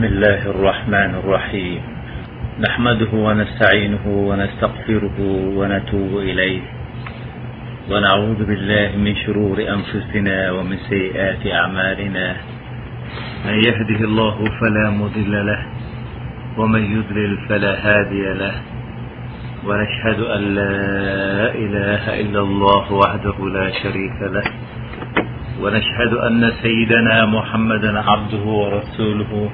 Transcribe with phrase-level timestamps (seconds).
[0.00, 1.80] بسم الله الرحمن الرحيم
[2.60, 5.18] نحمده ونستعينه ونستغفره
[5.58, 6.60] ونتوب إليه
[7.90, 12.36] ونعوذ بالله من شرور أنفسنا ومن سيئات أعمالنا
[13.46, 15.66] من يهده الله فلا مضل له
[16.56, 18.54] ومن يظلل فلا هادي له
[19.66, 24.44] ونشهد أن لا إله إلا الله وحده لا شريك له
[25.62, 29.50] ونشهد أن سيدنا محمدا عبده ورسوله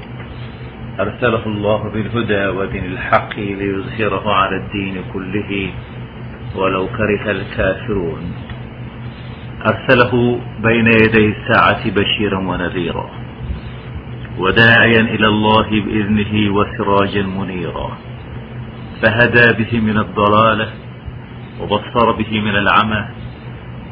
[1.00, 5.70] أرسله الله بالهدى ودين الحق ليظهره على الدين كله
[6.56, 8.32] ولو كره الكافرون
[9.66, 13.10] أرسله بين يدي الساعة بشيرا ونذيرا
[14.38, 17.90] وداعيا إلى الله بإذنه وسراجا منيرا
[19.02, 20.68] فهدى به من الضلالة
[21.60, 23.08] وبصر به من العمى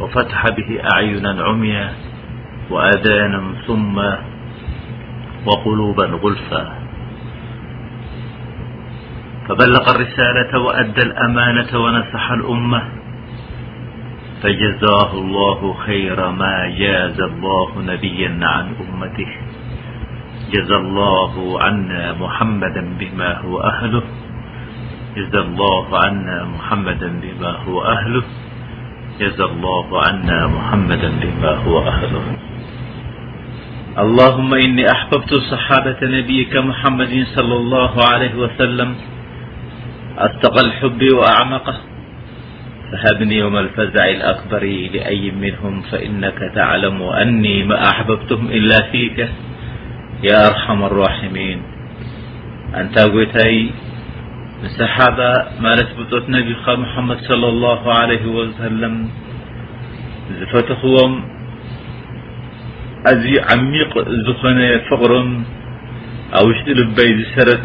[0.00, 1.90] وفتح به أعينا عميا
[2.70, 4.18] وأذانا ثما
[5.46, 6.83] وقلوبا غلفا
[9.48, 12.82] فبلغ الرسالة وأدى الأمانة ونصح الأمة
[14.42, 19.28] فجزاه الله خير ما جاز الله نبيا عن أمته
[20.52, 21.32] جزا الله
[21.62, 24.02] عنا محمدا بما هو أهله
[25.16, 28.22] جزا الله عنا محمدا بما هو أهله
[29.20, 32.22] جزا الله عنا محمدا بما هو أهله
[33.98, 38.90] اللهم إني أحببت صحابة نبيك محمد صلى الله عليه وسلم
[40.18, 41.74] أسق الحب وأعمق
[42.92, 44.62] فهبني يوم الفزع الأكبر
[44.94, 49.18] لأي منهم فإنك تعلم أني ما أحببتهم إلا فيك
[50.22, 51.62] يا أرحم الراحمين
[52.76, 52.98] أنت
[53.38, 53.70] تي
[54.78, 59.08] صحابة مالت بت نب محمد صلى الله عليه وسلم
[60.52, 61.22] فتخوم
[63.12, 63.92] اي عميق
[64.44, 64.60] ن
[64.90, 65.44] فقرم
[66.42, 67.64] وشط لبي سرس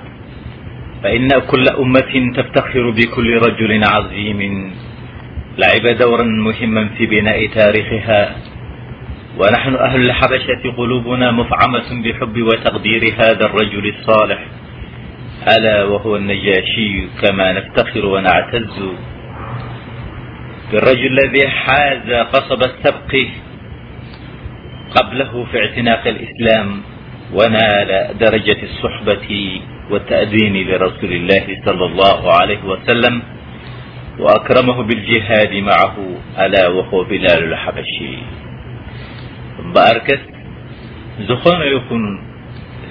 [1.03, 4.71] فإن كل أمة تفتخر بكل رجل عظيم
[5.57, 8.35] لعب دورا مهما في بناء تاريخها
[9.39, 14.45] ونحن أهل الحبشاة قلوبنا مفعمة بحب وتقدير هذا الرجل الصالح
[15.57, 18.85] ألا وهو النجاشي كما نفتخر ونعتز
[20.71, 23.17] بالرجل الذي حاز قصب السبق
[24.97, 26.81] قبله في اعتناق الإسلام
[27.33, 29.61] ونال درجة الصحبة
[29.91, 33.21] والتأذين لرسول الله صلى الله عليه وسلم
[34.19, 35.95] وأكرمه بالجهاد معه
[36.37, 38.15] على وخ بلال الحبشي
[39.75, 40.21] بأركس
[41.27, 42.03] زن ين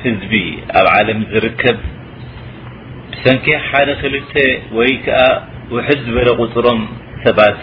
[0.07, 0.33] هزب
[0.71, 1.77] أب عالم زركب
[3.13, 4.33] بسنك حل خلت
[4.73, 5.09] وي ك
[5.73, 6.81] وح بل غፅرم
[7.25, 7.61] ثبات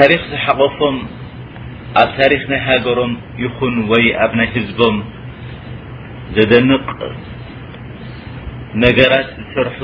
[0.00, 0.96] تاريخ زحقفم
[2.18, 4.96] تاريخ ي هجرم ين وي ب ني زبم
[6.36, 6.86] ዘደንቕ
[8.82, 9.78] ነገራት ዝሰርሑ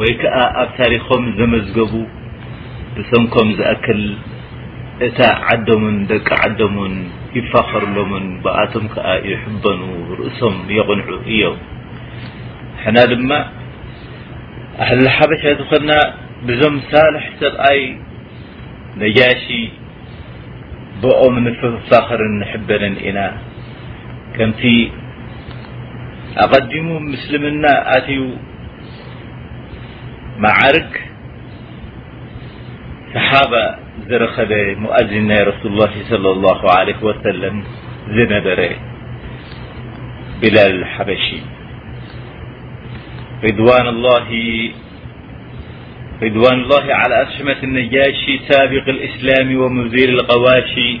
[0.00, 1.92] ወይ ከዓ ኣብ ታሪኮም ዘመዝገቡ
[2.94, 4.02] ብሰንኮም ዝኣክል
[5.06, 5.18] እታ
[5.52, 6.94] ዓደምን ደቂ ዓዶምን
[7.38, 9.80] ይፋኸርሎምን ብኣቶም ከዓ ይሕበኑ
[10.18, 11.58] ርእሶም የቕንዑ እዮም
[12.82, 13.30] ሕና ድማ
[15.16, 15.90] ሓበሻ ዝኮና
[16.48, 17.80] ብዞም ሳርሒ ሰብኣይ
[19.02, 19.44] ነጃሽ
[21.02, 23.18] ብኦም ንፋኽርን ንሕበንን ኢና
[24.48, 24.62] ምቲ
[26.38, 27.60] اقدم ملم
[30.38, 30.86] معر
[33.14, 33.52] صحاب
[34.08, 37.64] زرب مؤن رسل الله صلى الله عليه وسلم
[40.42, 41.38] بلال الحبشي
[43.44, 44.26] رضوان الله
[47.00, 51.00] على مة النجاشي سابق الإسلام ومذيل القواشي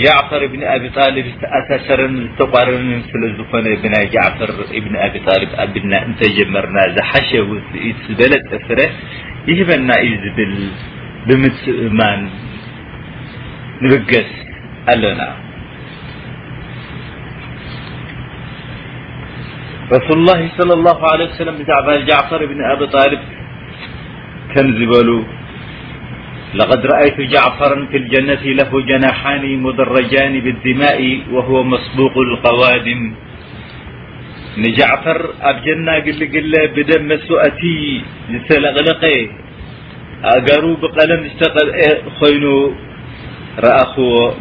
[0.00, 4.50] ጃዕፈር እብኒ ኣብጣሊብ ዝተኣሳሰረን ዝተቋረን ስለዝኮነ ብናይ ጃዕፈር
[4.80, 8.80] እብኒ ኣብልብ ኣብና እንተጀመርና ዝሓሸ ውኢት ዝበለጠፍረ
[9.50, 10.54] ይህበና እዩ ዝብል
[11.28, 12.22] ብምፅእማን
[13.84, 14.30] ንብገስ
[14.92, 15.22] ኣሎና
[20.26, 21.70] ላ ሰ ብዛ
[22.30, 22.94] ፈር ብ ኣብዝ
[26.60, 31.00] لقد رأيت جعفرا في الجنة له جناحان مدرجان بالدماء
[31.30, 33.14] وهو مسبوق القوادم
[34.58, 36.78] جعفر ابنا قلقل ب
[37.08, 37.32] مست
[38.64, 38.86] لقل
[40.48, 41.20] قرو بلم
[41.84, 42.44] ين
[43.68, 43.94] رأ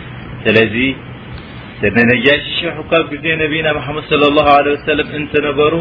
[0.45, 0.75] ስለዚ
[2.11, 4.13] ነጃሽ ሸሑ ካብ ግዜ ነቢና ሓመድ ص
[4.47, 5.73] ه ሰለም እንተነበሩ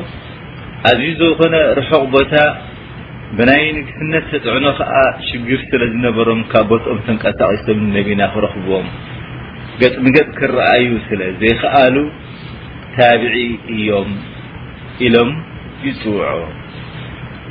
[0.91, 2.33] ኣዝዩ ዝኮነ ርሑቕ ቦታ
[3.39, 4.93] ብናይ ንግስነት ተጥዕኖ ከዓ
[5.27, 8.87] ሽግር ስለዝነበሮም ካብ ቦትኦም ተንቀሳቂሶም ነቢና ክረክብዎም
[9.81, 11.97] ገፅ ንገፅ ክረኣዩ ስለዘይከኣሉ
[12.97, 13.35] ታብዒ
[13.75, 14.11] እዮም
[15.09, 15.31] ኢሎም
[15.87, 16.27] ይፅውዖ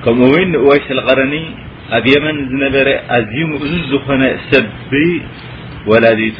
[0.03, 1.33] ከምኡ ው ንወይ ስለቀረኒ
[1.97, 2.87] ኣብ የመን ዝነበረ
[3.19, 4.65] ኣዝዩ ምእዙ ዝኮነ ሰብ
[5.91, 6.39] ወላዲቱ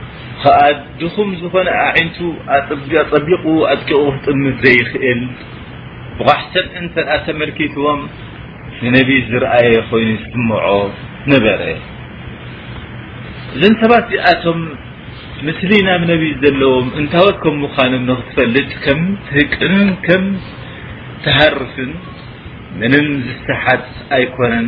[0.43, 0.59] ከዓ
[0.99, 2.17] ድኹም ዝኾነ ነቱ
[3.11, 5.19] ጠቢቁ ኣጥቂق ክጥምፍ ዘይክእል
[6.17, 6.95] ብኳሕሰን እተ
[7.25, 8.01] ተመልኪትዎም
[8.83, 10.65] ንነብ ዝረኣየ ኮይኑ ይስምዖ
[11.31, 11.59] ነበረ
[13.55, 14.59] እዚን ሰባት እዚኣቶም
[15.47, 20.29] ምስሊ ናብ ነብ ዘለዎም እንታወት ከም ምዃኖም ንክትፈልጥ ከም ትህቅን ም
[21.25, 21.91] ትሃርፍን
[22.79, 24.67] ምንም ዝተሓት ኣይኮነን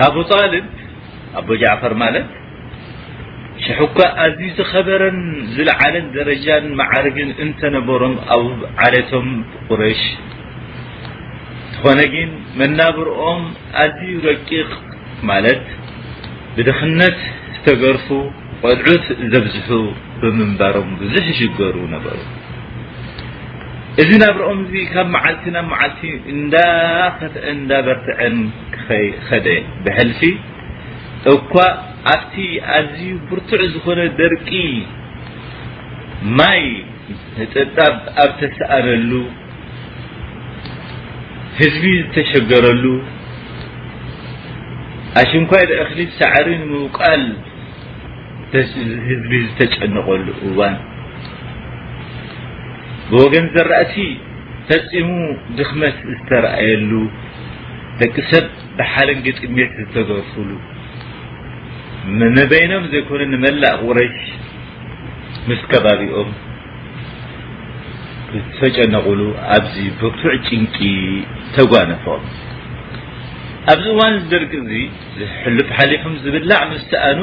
[0.00, 0.64] أبطلب
[1.48, 2.26] ب جعفر ت
[3.64, 5.00] شحق اዝي خبر
[5.56, 6.46] ዝلعل درج
[6.80, 7.16] معرق
[7.48, 7.88] نتنሮ
[8.34, 8.36] أ
[8.82, 9.26] علةم
[9.68, 10.00] قرش
[11.74, 13.20] تኾنن منبرኦ
[13.84, 14.50] اዝي رق
[15.44, 15.50] ت
[16.56, 17.16] بدخنت
[17.66, 18.06] تقرف
[18.62, 19.06] قلعት
[19.44, 19.66] بزح
[20.20, 22.04] بمنبر بح شر نر
[24.02, 26.00] እዚ ናብ ረኦምዚ ካብ መዓልቲ ናብ ዓልቲ
[26.32, 26.54] እዳ
[27.18, 28.36] ከትአን እዳ በርትዐን
[28.76, 28.96] ከ
[29.84, 30.20] ብሕልፊ
[31.34, 31.54] እኳ
[32.12, 32.34] ኣብቲ
[32.78, 34.48] ኣዝዩ ብርቱዕ ዝኮነ ደርቂ
[36.38, 36.64] ማይ
[37.54, 37.76] ጠጣ
[38.22, 39.12] ኣብ ተሰኣነሉ
[41.58, 42.84] ህዝቢ ዝተሸገረሉ
[45.22, 47.24] ኣሽንኳይ ደእክሊ ሳዕሪ ንምውቃል
[48.54, 50.74] ህዝቢ ዝተጨንቀሉ እዋን
[53.10, 53.94] ብወገን ዘረእሲ
[54.68, 55.08] ፈፂሙ
[55.56, 56.90] ድኽመት ዝተረኣየሉ
[58.00, 58.46] ደቂ ሰብ
[58.78, 60.50] ብሓለንግጥሜት ዝተገርፍሉ
[62.36, 64.16] ምበይኖም ዘይኮነ መላእ ቁረሽ
[65.48, 66.30] ምስ ከባቢኦም
[68.58, 69.20] ተጨነقሉ
[69.56, 70.76] ኣብዚ ብቱዕ ጭንቂ
[71.56, 72.24] ተጓነፎም
[73.72, 74.52] ኣብዚ እዋን ደርቂ
[75.18, 76.60] ዝሕል ሓሊፉም ዝብላዕ
[77.10, 77.20] ኣኑ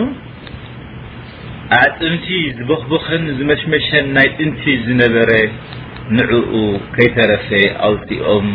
[2.00, 5.32] ጥንቲ ዝኽብኽን ዝመሽመሸን ናይ ጥንቲ ዝነበረ
[6.18, 6.52] ንዕኡ
[6.96, 7.50] ከይተረፈ
[7.88, 8.48] ኣውፅኦም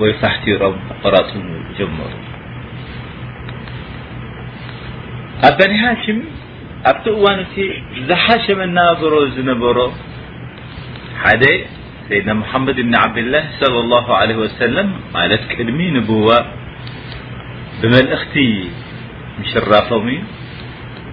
[0.00, 1.44] ወይ ፋሕቲሮም ኣقራፅሙ
[1.78, 2.10] ጀመሩ
[5.48, 6.18] ኣብ በን ሃሽም
[6.90, 7.54] ኣብቲ እዋንቲ
[8.08, 9.78] ዝሓሸመናብሮ ዝነበሮ
[11.22, 11.44] ሓደ
[12.08, 13.68] ሰይድና محመድ ብኒ ዓብድላه صى
[14.06, 16.28] ه عه ወሰለም ማለት ቅድሚ ንብዋ
[17.80, 18.34] ብመልእክቲ
[19.40, 20.18] ምሽራፎም እዩ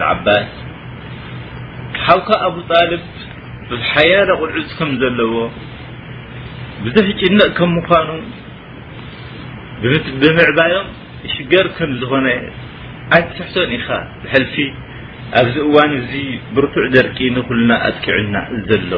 [2.04, 2.90] ሃوك ኣبطل
[3.92, 5.32] ሓያل ቁልዑፅ ከ ዘለዎ
[6.84, 8.08] ብዙح ጭነق ምኑ
[10.22, 10.88] ብምعባዮም
[11.34, 11.66] ሽገር
[12.00, 12.26] ዝኾነ
[13.12, 14.48] ሰሕቶ ኢ ብل
[15.40, 15.92] ኣብዚ እዋن
[16.54, 18.34] ብርቱዕ ደرቂ ንና ኣጥዕና
[18.68, 18.92] ዘለ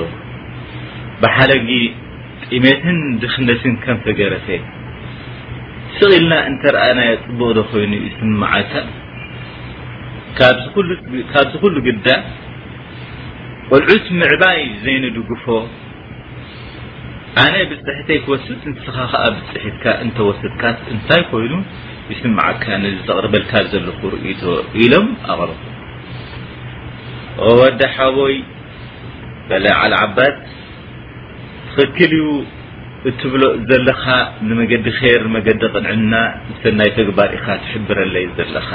[1.20, 1.68] بሓለق
[2.48, 2.82] ጥሜት
[3.22, 3.62] ድክነት
[4.04, 4.48] فገረተ
[6.08, 9.00] غልና ኣፅقዶ ኮይኑ ይ
[10.38, 10.64] ካብዝ
[11.74, 12.10] ل قዳ
[13.70, 15.44] قልዑት ምዕባይ ዘن ድقፎ
[17.44, 18.80] ኣن ብፅሕተይ ስድ ንስ
[19.36, 20.62] ብፅሕትካ እተወስድካ
[20.94, 21.52] እታይ ኮይኑ
[22.10, 22.50] ይስካ
[23.08, 23.34] ተቅርበ
[23.70, 23.72] ዘ
[24.06, 25.50] እ ኢሎም ኣقር
[27.60, 28.34] ወዲ ሓቦይ
[29.62, 29.66] ل
[30.02, 30.36] ዓባት
[31.76, 31.98] ትክ
[33.08, 34.02] እትብሎ ዘለኻ
[34.48, 34.72] ንመዲ
[35.22, 36.14] ር መዲ ቅንዕና
[36.88, 38.68] ይ ተግባር ኻ ትحብረለይ ዘለኻ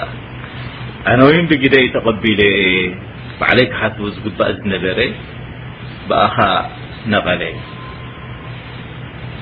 [1.11, 2.55] ኣነወይ ብግደዩ ተቀቢሉ እ
[3.39, 4.99] ባዕለይ ክሓትቡ ዝግባእ ዝነበረ
[6.09, 6.37] ብኣከ
[7.11, 7.41] ነቐለ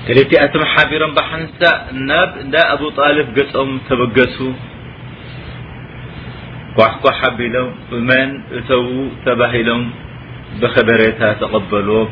[0.05, 1.59] ክልቲ ኣቶም ሓቢሮም ብሓንሳ
[2.09, 4.37] ናብ እዳ ኣብጣልብ ገፆም ተበገሱ
[6.77, 7.69] ኳሕኳ ሓቢሎም
[8.09, 8.87] መን እተዉ
[9.25, 9.83] ተባሂሎም
[10.61, 12.09] ብከበሬታ ተቀበልዎም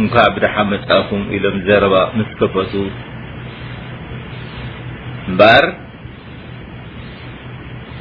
[0.00, 2.72] እንኳ ብድሓ መፃእኩም ኢሎም ዘረባ ምስ ከበቱ
[5.40, 5.50] በ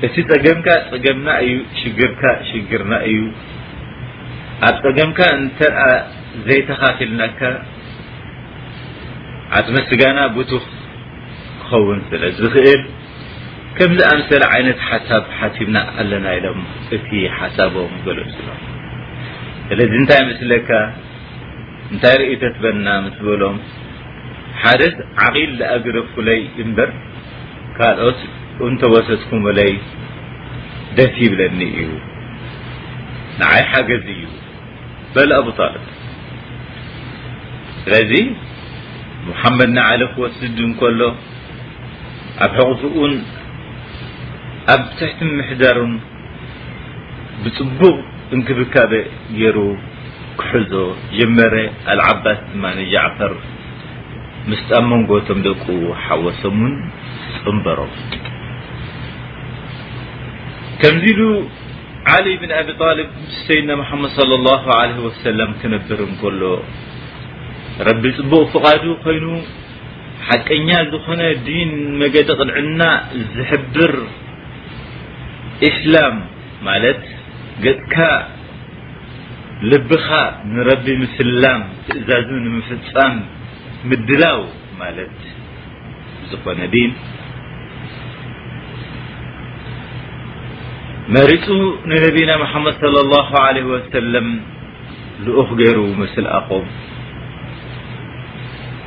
[0.06, 3.18] እቲ ፀገምካ ፀገምና እዩ ሽግርካ ሽግርና እዩ
[4.68, 5.80] ኣብ ፀገምካ እንተርኣ
[6.48, 7.42] ዘይተካፊልናካ
[9.60, 10.66] ዓጥመስጋና ብትክ
[11.62, 12.84] ክኸውን ስለዝክእል
[13.78, 16.62] ከምዝኣምሰል ዓይነት ሓሳብ ሓቲብና ኣለና ኢሎም
[16.98, 18.50] እቲ ሓሳቦም ገለፅሎ
[19.70, 20.70] ስለዚ እንታይ ምስለካ
[21.94, 23.58] እንታይ ርእተትበና ምስ በሎም
[24.62, 24.82] ሓደ
[25.26, 26.90] ዓቂል ዝኣገረ ፍለይ እምበር
[27.78, 28.20] ካልኦት
[28.70, 29.22] نوሰዝك
[29.66, 29.76] ይ
[30.98, 31.90] ደت ብለኒ እዩ
[33.42, 34.24] ንعي ገز እዩ
[35.14, 35.84] በلኣبطلب
[37.92, 38.12] لዚ
[39.30, 40.16] محمድ نعل ክ
[40.82, 41.00] كሎ
[42.46, 42.96] ኣብ حقኡ
[44.74, 45.78] ኣብ تሕት محدሩ
[47.44, 47.96] ብፅبቕ
[48.48, 48.92] كብከب
[49.56, 49.58] ر
[50.40, 50.72] كሕዞ
[51.20, 51.54] جመر
[51.94, 52.40] العبس
[52.78, 53.32] ن جعፈر
[54.80, 55.48] ኣ ንጎቶም ደ
[56.04, 56.42] حوሶ
[57.46, 57.92] ፅምበሮም
[60.82, 61.24] ከምዚ ሉ
[62.14, 63.10] ዓሊ ብን ኣብጣልብ
[63.48, 65.24] ሰይድና ሓመድ صى ه ع ወሰ
[65.62, 66.42] ክነብር እንከሎ
[67.88, 69.26] ረቢ ፅቡቅ ፍቓዱ ኮይኑ
[70.28, 71.72] ሓቀኛ ዝኾነ ዲን
[72.02, 72.82] መገዲ ቕንዕና
[73.36, 73.94] ዝሕብር
[75.70, 76.16] እስላም
[76.68, 77.02] ማለት
[77.66, 77.96] ገጥካ
[79.72, 80.08] ልብኻ
[80.54, 83.16] ንረቢ ምስላም ትእዛዙ ንምፍፃም
[83.90, 84.42] ምድላው
[84.82, 85.18] ማለት
[86.34, 86.92] ዝኾነ ዲን
[91.16, 91.46] መሪፁ
[91.90, 93.18] ንነቢና ሙሓመድ ለ ላ
[93.56, 94.28] ለ ወሰለም
[95.24, 96.68] ዝኡክ ገይሩ ምስል ኣቆም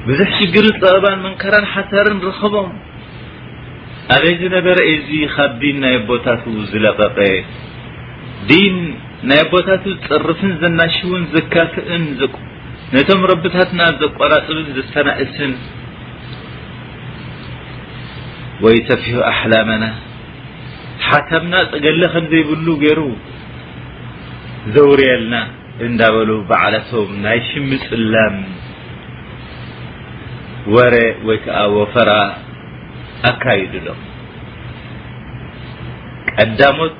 [0.07, 2.71] ብዙሕ ሽግርን ፀበባን መንከራን ሓሳርን ንረኸቦም
[4.16, 7.19] ኣበይ ዝ ነበረ እዚ ካብ ዲን ናይ ቦታት ዝለቐቀ
[8.52, 8.78] ዲን
[9.33, 15.52] ናይ ቦታት ፅርፍን ዘናሽውን ዘካትእንነቶም ረብታትና ዘቆናፅብን ዘተናእስን
[18.64, 19.85] ወይተፊሁ ኣሕላመና
[21.14, 23.00] ሓተምና ፀገለ ከምዘይብሉ ገይሩ
[24.75, 25.35] ዘውርየልና
[25.87, 28.37] እንዳበሉ በዓላቶም ናይ ሽምፅላም
[30.75, 30.94] ወረ
[31.28, 32.11] ወይ ከዓ ወፈራ
[33.30, 34.00] ኣካይድሎም
[36.33, 36.97] ቀዳሞት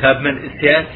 [0.00, 0.90] ካብ መንእስያት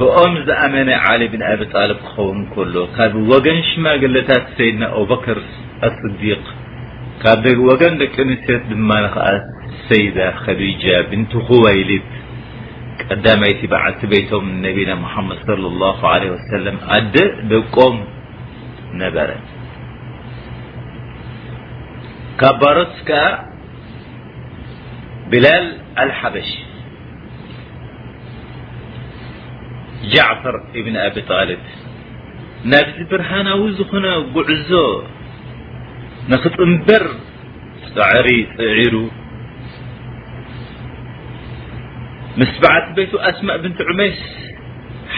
[0.00, 5.40] ብኦም ዝኣመነ ዓሊ ብን ኣብጣልብ ክኸውን ከሎ ካብ ወገን ሽማግለታት ሰይድና ኣበክር
[5.88, 6.42] ኣصዲቅ
[7.24, 9.08] ካብ ወገን ደቂ ንእስት ድማ ን
[9.88, 10.04] ሰይ
[10.44, 12.06] ከዲجة ብን ክوይلት
[13.08, 16.64] ቀዳይ ዓቲ ቶም ነብና محድ صلى الله عليه وسل
[16.96, 16.98] ኣ
[17.52, 17.96] ደቆም
[19.02, 19.28] ነበረ
[22.40, 23.12] ካባሮት ك
[25.30, 25.66] ቢላል
[26.02, 26.50] ኣلحበሽ
[30.12, 31.62] ጃعፈር ብن ኣብطلብ
[32.72, 34.70] ናብዚ ብርሃናዊ ዝኾነ ጉዕዞ
[36.32, 37.04] ንክፅምበር
[38.16, 38.94] ዕሪ ፅዒሩ
[42.40, 44.18] مس بعت بيت أسم بنت عميس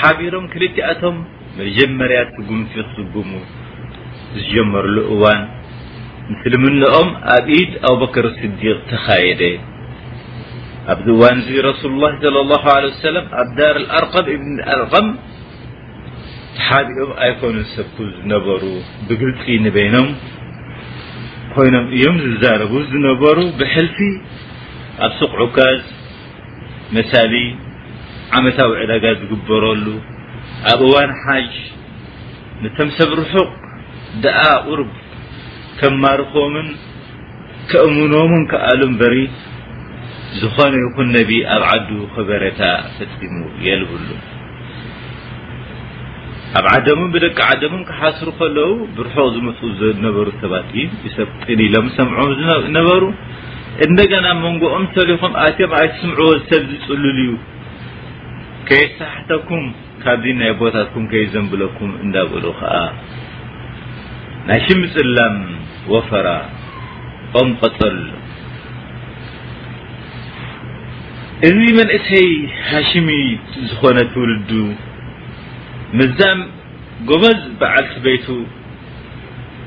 [0.01, 1.17] حቢሮም كلتቶም
[1.59, 2.13] مجمر
[2.49, 3.31] قمت صم
[4.37, 4.97] ዝجمرሉ
[5.35, 5.43] እن
[6.33, 9.43] مسل منኦም ኣብ ኢድ أببكر اصديق تخيد
[10.93, 13.25] እن رسول الله صلى الله عله وسلم
[13.59, 15.07] دار الأرقم ن اأرقم
[16.67, 17.57] حبኦም يكن
[17.95, 18.45] ك ዝنر
[19.09, 19.97] بግلፂ نبن
[21.67, 22.15] ይن እيم
[22.61, 23.99] رب ነر بحلፊ
[25.19, 25.81] سقعكዝ
[26.97, 27.35] መሳሊ
[28.39, 29.87] ዓመታዊ ዕዳጋ ዝግበረሉ
[30.73, 31.53] ኣብ እዋን ሓጅ
[32.63, 33.51] ነቶም ሰብ ርሑቕ
[34.25, 34.91] ደኣ ቁርብ
[35.81, 36.69] ከማርኮምን
[37.71, 39.17] ከእምኖምን ክኣሉንበሪ
[40.41, 42.61] ዝኾነ ይኹን ነቢ ኣብ ዓዱ ክበረታ
[42.97, 43.37] ፈፂሙ
[43.67, 44.09] የልብሉ
[46.59, 50.71] ኣብ ዓደሙን ብደቂ ዓደሙን ክሓስሩ ከለዉ ብርሑቕ ዝመፁ ዝነበሩ ሰባት
[51.07, 52.35] ይሰብጥን ሎምሰምዖም
[52.67, 53.03] ዝነበሩ
[53.87, 57.31] እንደገና መንጎኦም ሰሊኹም ኣትዮም ኣይቲስምዕዎ ሰብዝፅልል እዩ
[58.69, 59.65] ከየሰሕተኩም
[60.03, 62.75] ካብዚ ናይ ቦታትኩም ከይዘንብለኩም እንናብእሉ ከዓ
[64.49, 65.37] ናይሽምፅላም
[65.93, 66.29] ወፈራ
[67.41, 67.99] ኦም ቀፀሉ
[71.49, 72.29] እዚ መንእሰይ
[72.71, 73.09] ሃሽሚ
[73.69, 74.51] ዝኮነ ትውልዱ
[75.99, 76.41] ምዛም
[77.09, 78.27] ጎበዝ በዓል ቲ በይቱ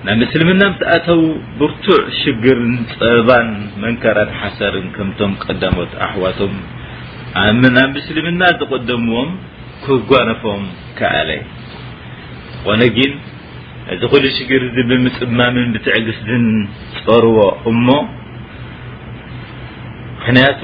[0.08, 1.22] ና ምسلمና تኣተዉ
[1.60, 2.42] ብርቱع شር
[2.96, 3.30] ፀባ
[3.84, 4.74] መንكራ حሰር
[5.06, 5.20] ምቶ
[5.54, 6.54] ቀሞት ኣحዋቶም
[7.62, 7.64] ብ
[7.94, 9.30] ምسምና ዝقደምዎም
[9.84, 10.64] ክጓنፎም
[11.00, 11.30] كኣለ
[12.66, 13.14] ኾነግን
[14.02, 14.40] ذ ሉ ش
[14.90, 16.20] ብምፅማም ትዕግስ
[17.08, 17.38] ፀርዎ
[17.72, 20.62] እ ምክንያቱ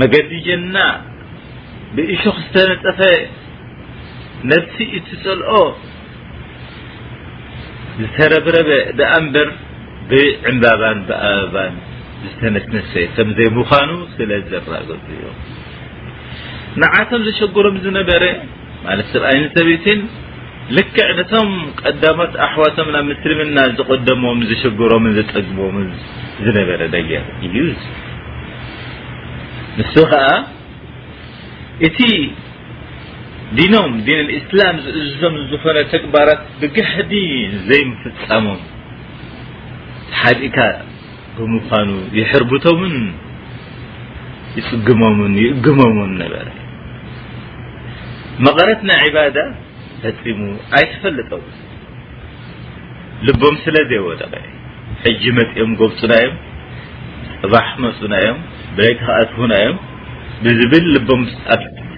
[0.00, 0.76] መقዲ ጀና
[1.94, 3.00] ብእشክ ዝተنጠፈ
[4.50, 4.52] ነ
[5.00, 5.48] እፅልኦ
[8.00, 9.48] ዝተረብረበ ብኣንበር
[10.10, 11.74] ብዕምባባን ብኣበባን
[12.30, 15.36] ዝተነስነሰ ከምዘይምዃኑ ስለ ዘራገ እዮም
[16.82, 18.24] ንዓቶም ዘሸግሮም ዝነበረ
[18.86, 20.00] ማለት ስርኣይን ሰበይትን
[20.76, 21.50] ልክዕ ነቶም
[21.80, 25.76] ቀዳማት ኣሕዋቶም ናብ ምስልምና ዝቆደሞም ዘሸግሮም ዘፀግም
[26.46, 26.80] ዝነበረ
[27.48, 27.56] እዩ
[29.78, 30.24] ምስሊ ከዓ
[31.86, 31.90] እ
[33.56, 37.12] ዲኖም ዲን እስላም ዝእዝዞም ዝኮነ ተግባራት ብግሕዲ
[37.68, 38.60] ዘይምፍፃሞም
[40.20, 40.58] ሓድእካ
[41.36, 42.96] ብምዃኑ ይሕርብቶምን
[44.58, 46.46] ይፅግሞምን ይእግሞምን ነበረ
[48.46, 49.36] መቐረት ና ዕባዳ
[50.22, 50.40] ፈፂሙ
[50.78, 51.44] ኣይተፈለጠም
[53.26, 54.34] ልቦም ስለዘይወደቀ
[55.04, 56.36] ሕጂ መፅኦም ጎብፁና እዮም
[57.42, 58.40] ፅባሕ መፁና እዮም
[58.76, 59.78] ብለይቲ ክኣትና እዮም
[60.44, 61.20] ብዝብል ልቦም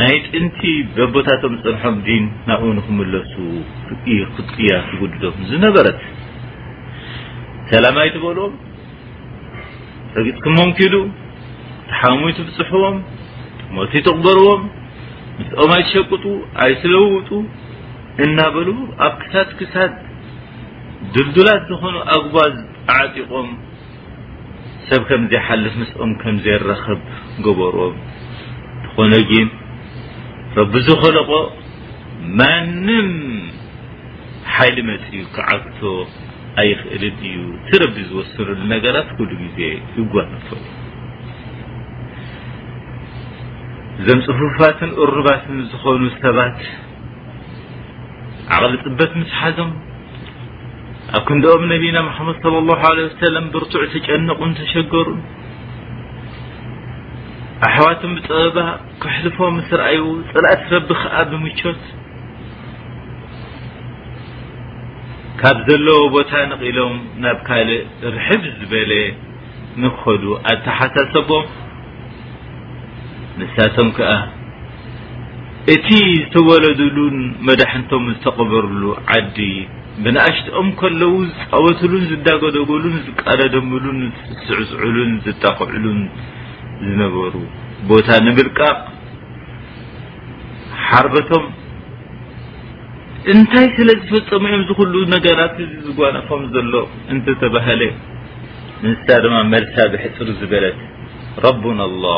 [0.00, 0.60] ናይ ጥንቲ
[0.96, 3.34] በቦታቶም ዝፅንሖም ዲን ናብ ኡ ንክምለሱ
[3.90, 3.92] ር
[4.36, 6.00] ክጥያ ትጉድዶም ዝነበረት
[7.70, 8.54] ሰላማይትበልዎም
[10.16, 10.94] ረጊፅኩሞም ኪሉ
[11.90, 12.96] ተሓሙይ ትብፅሕዎም
[13.62, 14.62] ትሞርቲ ትቕበርዎም
[15.38, 16.24] ምስኦም ኣይትሸቅጡ
[16.64, 17.30] ኣይትለውጡ
[18.24, 18.68] እናበሉ
[19.06, 19.92] ኣብ ክሳት ክሳድ
[21.14, 22.36] ድልድላት ዝኾኑ ኣግባ
[23.00, 23.48] ዓጢቖም
[24.88, 26.98] ሰብ ከም ዘይሓልፍ ምስኦም ከም ዘይረከብ
[27.46, 27.94] ገበርዎም
[28.84, 29.48] ትኾነግን
[30.60, 31.30] ረቢ ዝኸለቆ
[32.40, 33.08] ማንም
[34.56, 35.80] ሓይلመት እዩ ክዓቶ
[36.60, 37.38] ኣይክእል እዩ
[37.70, 40.46] ቲረቢ ዝሰنሉ ነገራት ሉ ዜ ይጓነፈ
[44.00, 44.78] እዞም ፅፉፋት
[45.16, 46.58] ርባት ዝኾኑ ሰባት
[48.60, 49.70] ቕሊ ጥበት ምስሓዞም
[51.16, 55.06] ኣብ ክንደኦም ነቢና حመድ ص الله عله وسل ብርዕ ተጨነቁን ተሸገሩ
[57.64, 58.56] ኣሕዋቶም ብፀበባ
[59.02, 59.98] ክሕልፎም ስ ረኣይ
[60.32, 61.82] ፅላእት ረቢ ከዓ ብምቾት
[65.40, 67.80] ካብ ዘለዎ ቦታ ንቕሎም ናብ ካልእ
[68.16, 68.92] ርሕብ ዝበለ
[69.84, 71.46] ንክኸዱ ኣተሓሳሰቦም
[73.40, 74.12] ንሳቶም ከዓ
[75.74, 75.88] እቲ
[76.20, 77.16] ዝተወለዱሉን
[77.48, 78.82] መዳሕንቶም ዝተቐበርሉ
[79.14, 79.38] ዓዲ
[80.04, 84.00] ብንኣሽትኦም ከለዉ ዝፃወትሉን ዝዳገደግሉን ዝቀለደምሉን
[84.48, 86.00] ዝስዕፅዕሉን ዝጠቅዕሉን
[86.84, 87.34] ዝነበሩ
[87.90, 88.78] ቦታ ንምልቃቕ
[90.86, 91.44] ሓርበቶም
[93.32, 96.74] እንታይ ስለ ዝፈፀሙ እኦም ዝክሉ ነገራት እ ዝጓነፎም ዘሎ
[97.12, 97.82] እንተተባሃለ
[98.84, 100.78] ምስ ድማ መልሳ ብሕፅር ዝበለት
[101.46, 102.12] ረቡና ላ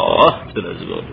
[0.53, 1.07] ስለዝበሉ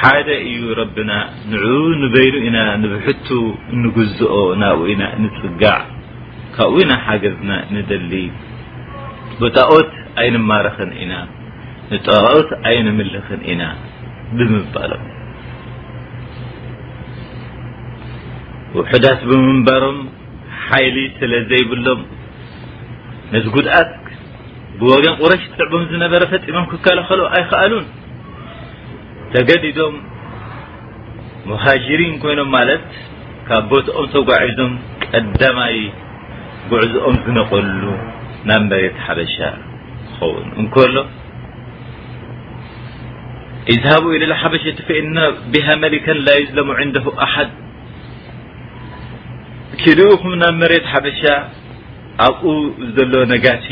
[0.00, 1.10] ሓደ እዩ ረብና
[1.50, 1.60] ን
[2.02, 3.28] ንበይኑ ኢና ንብሕቱ
[3.74, 5.78] እንግዝኦ ናብ ኢና ንፅጋዕ
[6.56, 8.12] ካብኡ ኢና ሓገዝና ንደሊ
[9.42, 11.12] ብጣኦት ኣይንማረኸን ኢና
[11.92, 13.62] ንጠባኦት ኣይንምልኽን ኢና
[14.36, 15.02] ብምባሎም
[18.78, 19.98] ውሕዳት ብምንበሮም
[20.66, 22.00] ሓይሊ ስለዘይብሎም
[23.32, 23.90] ነዚ ጉድኣት
[24.80, 27.84] ብወገን ቁረሽ ፅዕቦም ዝነበረ ፈፂሞም ክከለኸሉ ኣይከኣሉን
[29.34, 29.94] ተገዲዶም
[31.50, 32.84] ሙሃጅሪን ኮይኖም ማለት
[33.48, 34.72] ካብ ቦትኦም ተጓዒዞም
[35.06, 35.76] ቀዳማይ
[36.70, 37.82] ጉዕዝኦም ዝነቀሉ
[38.50, 39.36] ናብ መሬት ሓበሻ
[40.06, 40.94] ዝኸውን እንከሎ
[43.72, 44.90] ذهب إ حبشة ف
[45.66, 47.50] ሃ መلكا ليلم عنده حد
[49.82, 49.84] ك
[50.60, 51.22] مرت حبش
[52.26, 52.40] ኣብ
[52.96, 53.66] ዘ نጋت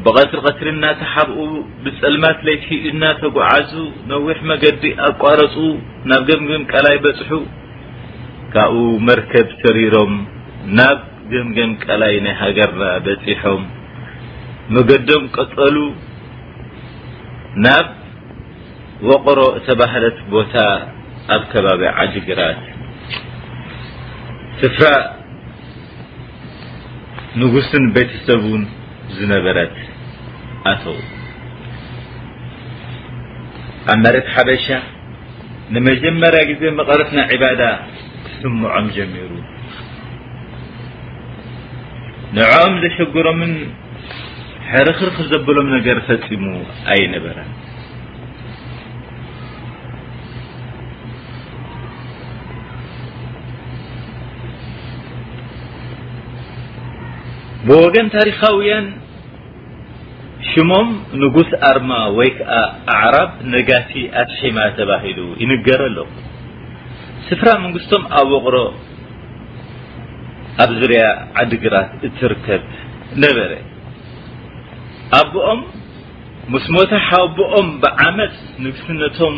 [0.06, 1.38] ብቀትሪ ቀትሪናተሓብኡ
[1.84, 3.72] ብፀልማት ለትሒእና ተጓዓዙ
[4.12, 5.56] ነዊሕ መገዲ ኣቋረፁ
[6.10, 7.32] ናብ ገምገም ቀላይ በፅሑ
[8.54, 8.76] ካብኡ
[9.10, 10.14] መርከብ ሰሪሮም
[10.80, 11.00] ናብ
[11.34, 13.64] ገምገም ቀላይ ናይ ሃገርና በፂሖም
[14.76, 15.78] መገዶም ቀፀሉ
[17.66, 17.86] ናብ
[19.08, 20.56] ወቆሮ እተባህለት ቦታ
[21.36, 22.62] ኣብ ከባቢ ዓዲግራት
[24.62, 24.88] ስፍራ
[27.42, 28.64] ንጉስን ቤተሰብ ውን
[29.18, 29.76] ዝነበረት
[30.72, 30.98] ኣተው
[33.92, 34.68] ኣብ መሬት ሓበሻ
[35.76, 37.62] ንመጀመርያ ግዜ መቐረትና ዕባዳ
[38.26, 39.32] ክስምዖም ጀሚሩ
[42.38, 43.54] ንኦም ዘሸግሮምን
[44.72, 46.44] ሕርኽርክ ዘብሎም ነገር ፈፂሙ
[46.94, 47.50] ኣይነበረን
[57.70, 58.86] ብወገን ታሪኻውያን
[60.50, 60.88] ሽሞም
[61.22, 62.52] ንጉስ ኣርማ ወይከዓ
[62.94, 65.98] ኣዕራብ ነጋሲ ኣስሒማ ተባሂሉ ይንገረ ኣሎ
[67.28, 68.56] ስፍራ መንግስቶም ኣ ወቕሮ
[70.64, 71.04] ኣብ ዙርያ
[71.44, 72.64] ዓዲግራት እትርከብ
[73.26, 73.52] ነበረ
[75.20, 75.62] ኣቦኦም
[76.56, 79.36] ሙስሞታ ሓቦኦም ብዓመት ንግስነቶም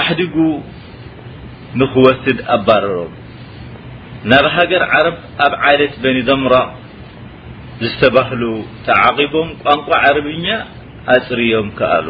[0.00, 0.36] ኣሕዲጉ
[1.80, 3.14] ንክወስድ ኣባረሮም
[4.30, 6.54] ናብ ሃገር ዓረብ ኣብ ዓለት በኒ ደምሮ
[7.82, 8.42] ዝተባህሉ
[8.86, 10.46] ተዓቒቦም ቋንቋ ዓረብኛ
[11.14, 12.06] ኣፅርዮም ክኣሉ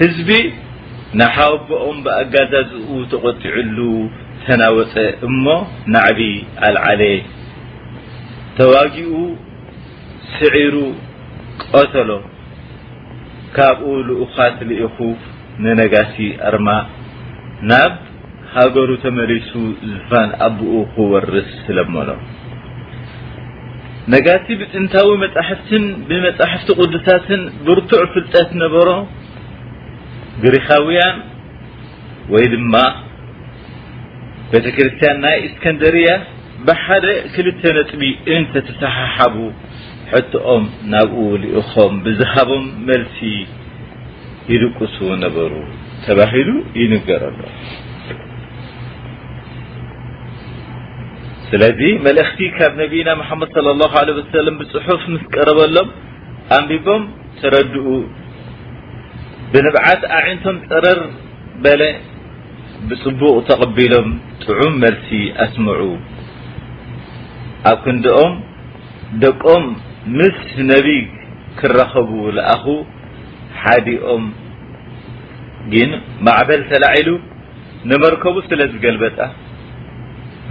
[0.00, 0.30] ህዝቢ
[1.20, 3.78] ንሓወቦኦም ብኣጋዛዝኡ ተቖጢዕሉ
[4.44, 4.94] ተናወፀ
[5.28, 5.44] እሞ
[5.94, 6.20] ናዕቢ
[6.68, 7.02] ኣልዓለ
[8.60, 9.14] ተዋጊኡ
[10.36, 10.76] ስዒሩ
[11.72, 12.10] ቆተሎ
[13.56, 14.96] ካብኡ ልኡኻት ዝኢኹ
[15.64, 16.16] ንነጋሲ
[16.48, 16.68] ኣርማ
[17.70, 17.82] ና
[18.56, 19.50] ሃገሩ ተመሪሱ
[19.90, 22.08] ዝፋን ኣብኡ ክወርስ ስለመሎ
[24.12, 28.88] ነጋሲ ብጥንታዊ መፅሕፍትን ብመፅሕፍቲ ቅዱሳትን ብርቱዕ ፍልጠት ነበሮ
[30.42, 31.18] ግሪኻውያን
[32.32, 32.74] ወይ ድማ
[34.52, 36.08] ቤተ ክርስትያን ናይ እስከንደርያ
[36.66, 38.02] ብሓደ ክልተ ነጥቢ
[38.34, 39.36] እንተተሰሓሓቡ
[40.12, 43.18] ሕትኦም ናብኡ ልኢኾም ብዝሃቦም መልሲ
[44.52, 45.52] ይድቅሱ ነበሩ
[46.08, 46.48] ተባሂሉ
[46.82, 47.40] ይንገረሎ
[51.52, 55.88] ስለዚ መልእክቲ ካብ ነቢና ሓመድ صى ه ع ሰለም ብፅሑፍ ምስ ቀረበሎም
[56.56, 57.02] ኣንቢቦም
[57.40, 57.86] ተረድኡ
[59.52, 61.00] ብንብዓት ኣዒንቶም ፅረር
[61.64, 61.82] በለ
[62.88, 64.08] ብፅቡቕ ተቐቢሎም
[64.44, 65.10] ጥዑም መልሲ
[65.46, 65.80] ኣስምዑ
[67.72, 68.32] ኣብ ክንዲኦም
[69.24, 69.64] ደቆም
[70.18, 70.40] ምስ
[70.72, 71.02] ነቢይ
[71.60, 72.64] ክረከቡ ዝኣኹ
[73.62, 74.24] ሓዲኦም
[75.74, 75.90] ግን
[76.26, 77.10] ማዕበል ተላዒሉ
[77.90, 79.18] ንመርከቡ ስለዝገልበጣ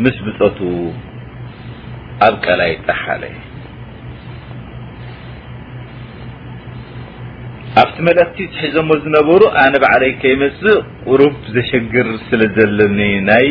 [0.03, 0.57] ምስ ብፀት
[2.27, 3.23] ኣብ ቀላይ ጠሓለ
[7.81, 12.99] ኣብቲ መልእክቲ ሒዘሞ ዝነበሩ ኣነ ባዕለይ ከይመፅእ ቅሩብ ዘሸግር ስለ ዘለኒ
[13.29, 13.47] ናይ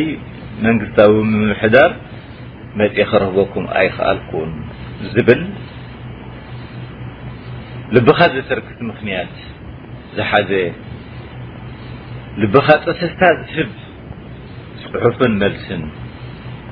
[0.65, 1.91] መንግስታዊ ምምሕዳር
[2.79, 4.49] መፅ ክረህበኩም ኣይክኣልኩን
[5.13, 5.41] ዝብል
[7.95, 9.33] ልብኻ ዘተርክት ምክንያት
[10.17, 10.51] ዝሓዘ
[12.41, 13.71] ልብኻ ፀሰታ ዝህብ
[14.91, 15.81] ፅሑፍን መልስን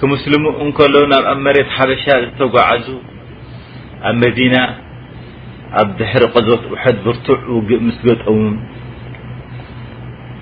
[0.00, 0.94] كمسلم እكل
[1.44, 2.86] مرت حبሻ ዝتጓعዙ
[4.08, 4.54] ኣብ مدن
[5.80, 8.24] ኣብ در قذት وحد برتع وجء مسقጠ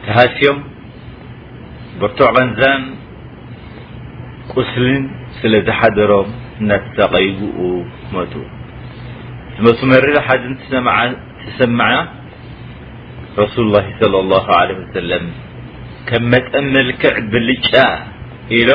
[0.04, 0.56] تهسيም
[2.00, 2.82] برتع غنزن
[4.52, 4.84] قسل
[5.38, 6.28] ስلዝحدرም
[6.68, 7.40] نتغيق
[8.12, 8.36] ت
[10.04, 10.50] رر
[11.44, 11.88] تسمع
[13.42, 15.22] رسل اله صلى الله عليه وسلم
[16.08, 17.66] ك مጠن ملكع ብلج
[18.58, 18.70] إሎ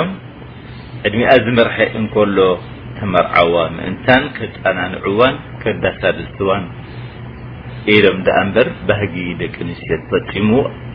[1.07, 2.37] ዕድሚኣ ዝመርሐ እንከሎ
[2.97, 6.63] ተመርዓዋ ምእንታን ክፃናንዑዋን ከዳሳድስትዋን
[7.93, 10.49] ኢዶም ዳኣ ንበር ባህጊ ደቂ ኣንስትዮ ተፈፂሙ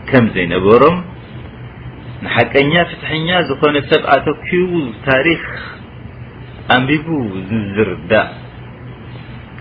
[0.09, 0.97] ከም ዘይነበሮም
[2.25, 4.71] ንሓቀኛ ፍትሐኛ ዝኮነ ሰብ ኣቶኪቡ
[5.09, 5.43] ታሪክ
[6.75, 7.07] ኣሚቡ
[7.75, 8.29] ዝርዳእ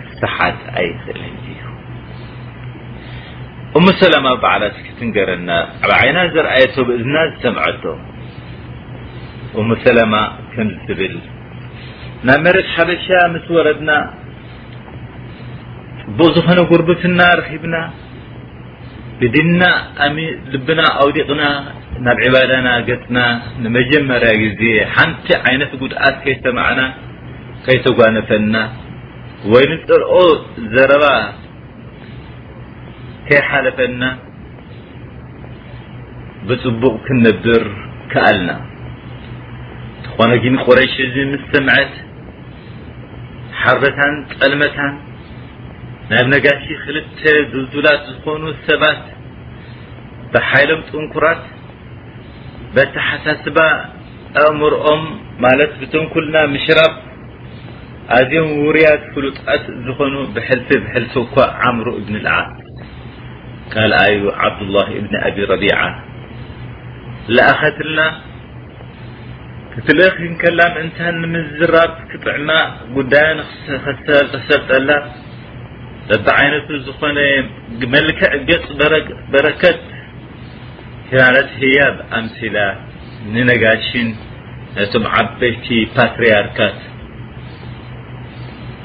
[0.09, 1.61] ክሰሓት ኣይክእልን እዩ
[3.79, 5.51] እሙሰላማ በዓላ ትክትንገረና
[5.85, 7.85] ኣብ ዓይና ዝረኣየቶ ብእዝና ዝሰምዐቶ
[9.61, 10.15] እሙሰላማ
[10.53, 11.15] ከምትብል
[12.27, 13.91] ናብ መሬት ሓበሻ ምስ ወረድና
[16.07, 17.77] ፅቡቅ ዝኾነ ጉርብትና ርኪብና
[19.21, 19.63] ብድና
[20.53, 21.43] ልብና ኣውዲቕና
[22.07, 23.19] ናብ ዕባዳና ገፅና
[23.65, 24.61] ንመጀመርያ ግዜ
[24.95, 26.81] ሓንቲ ዓይነት ጉድኣት ከይሰማዕና
[27.67, 28.57] ከይተጓነፈና
[29.53, 30.15] ወይ ንፅርኦ
[30.75, 31.07] ዘረባ
[33.29, 34.03] ከይሓለፈና
[36.51, 37.65] ብፅቡቅ ክንነብር
[38.13, 38.51] ክኣልና
[40.17, 41.93] ኾነግን ቁረሽ እዚ ምስ ሰምዐት
[43.63, 44.95] ሓርበታን ጠልመታን
[46.11, 47.21] ናብ ነጋሲ ክልተ
[47.53, 49.01] ድልዱላት ዝኾኑ ሰባት
[50.33, 51.43] ብሓይሎም ጥንኩራት
[52.75, 53.59] በተሓሳስባ
[54.43, 55.03] ኣእምሮኦም
[55.45, 56.95] ማለት ብን ኩልና ምሽራብ
[58.19, 61.35] ኣዝዮም ውርያት ፍሉጣት ዝኾኑ ብሕልፊ ብሕልف እኳ
[61.69, 62.37] ዓምሩ እብን ልዓ
[63.73, 65.77] ካልኣዩ عብدلله እብን ኣብ رቢع
[67.51, 67.99] ኣኸትና
[69.87, 72.49] ትል ክንከላም እንታ ንምዝራብ ክጥዕማ
[72.97, 74.89] ጉዳያ ልተሰጠላ
[76.09, 77.19] በቢ ዓይነት ዝኾነ
[77.95, 78.67] መልክዕ ገፅ
[79.35, 79.79] በረከት
[81.11, 82.59] ት ህያብ ኣምሲላ
[83.35, 84.09] ንነጋሽን
[84.77, 86.79] ነቶም ዓበይቲ ፓትርያርካት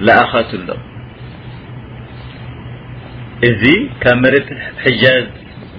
[0.08, 0.80] ዝኣኸት ሎ
[3.50, 3.64] እዚ
[4.04, 4.50] ካብ መሬት
[4.86, 5.26] ሕጃዝ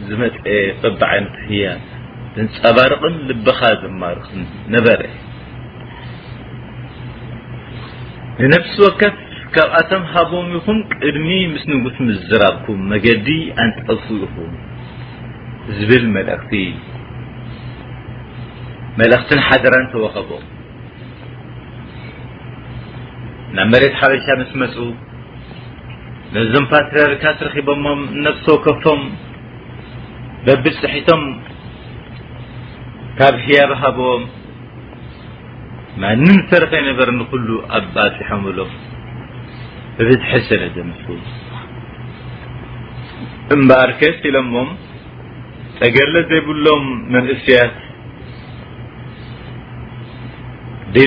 [0.09, 0.37] ዝመፅ
[0.83, 1.77] በቢ ዓይነት ያ
[2.63, 4.03] ፀባርቕን ልበኻ ዝማ
[4.75, 5.01] ነበረ
[8.41, 9.17] ንነፍሲ ወከፍ
[9.55, 11.97] ካብኣቶም ሃቦም ኹም ቅድሚ ምስ ንጉስ
[12.29, 13.29] ዝራብኩም መገዲ
[13.63, 14.37] ኣንጥጠፉ ኹ
[15.79, 16.53] ዝብል መلእክቲ
[19.01, 20.31] መلእክት ሓደራ ተወኸቦ
[23.57, 24.77] ናብ መሬት ሓበሻ ስ መፁ
[26.63, 26.65] ም
[27.21, 27.33] ካ
[27.69, 27.79] ቦ
[28.57, 29.03] ወከፎም
[30.47, 31.23] በብ ፅሒቶም
[33.21, 34.23] ካብ ሂያሃቦም
[36.03, 37.81] ንም ዝሰረታ ይነበረ ንሉ ኣ
[38.17, 38.59] ፅሖም ብሎ
[40.03, 41.01] እብዝሕሰለዘስ
[43.55, 44.55] እምበኣር ስ ኢሎሞ
[45.81, 47.75] ፀገለ ዘይብሎም መንእስያት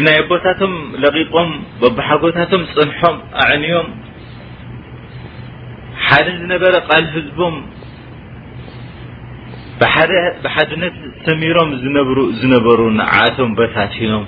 [0.07, 1.49] ናይ ኣቦታቶም ለቂቖም
[2.07, 3.87] ሓጎታቶም ፅንሖም ኣዕንዮም
[6.07, 7.55] ሓደ ዝነበረ ቃል ህዝቦም
[9.81, 10.95] ብሓድነት
[11.27, 11.69] ሰሚሮም
[12.41, 14.25] ዝነበሩ ንዓቶም በታሲኖም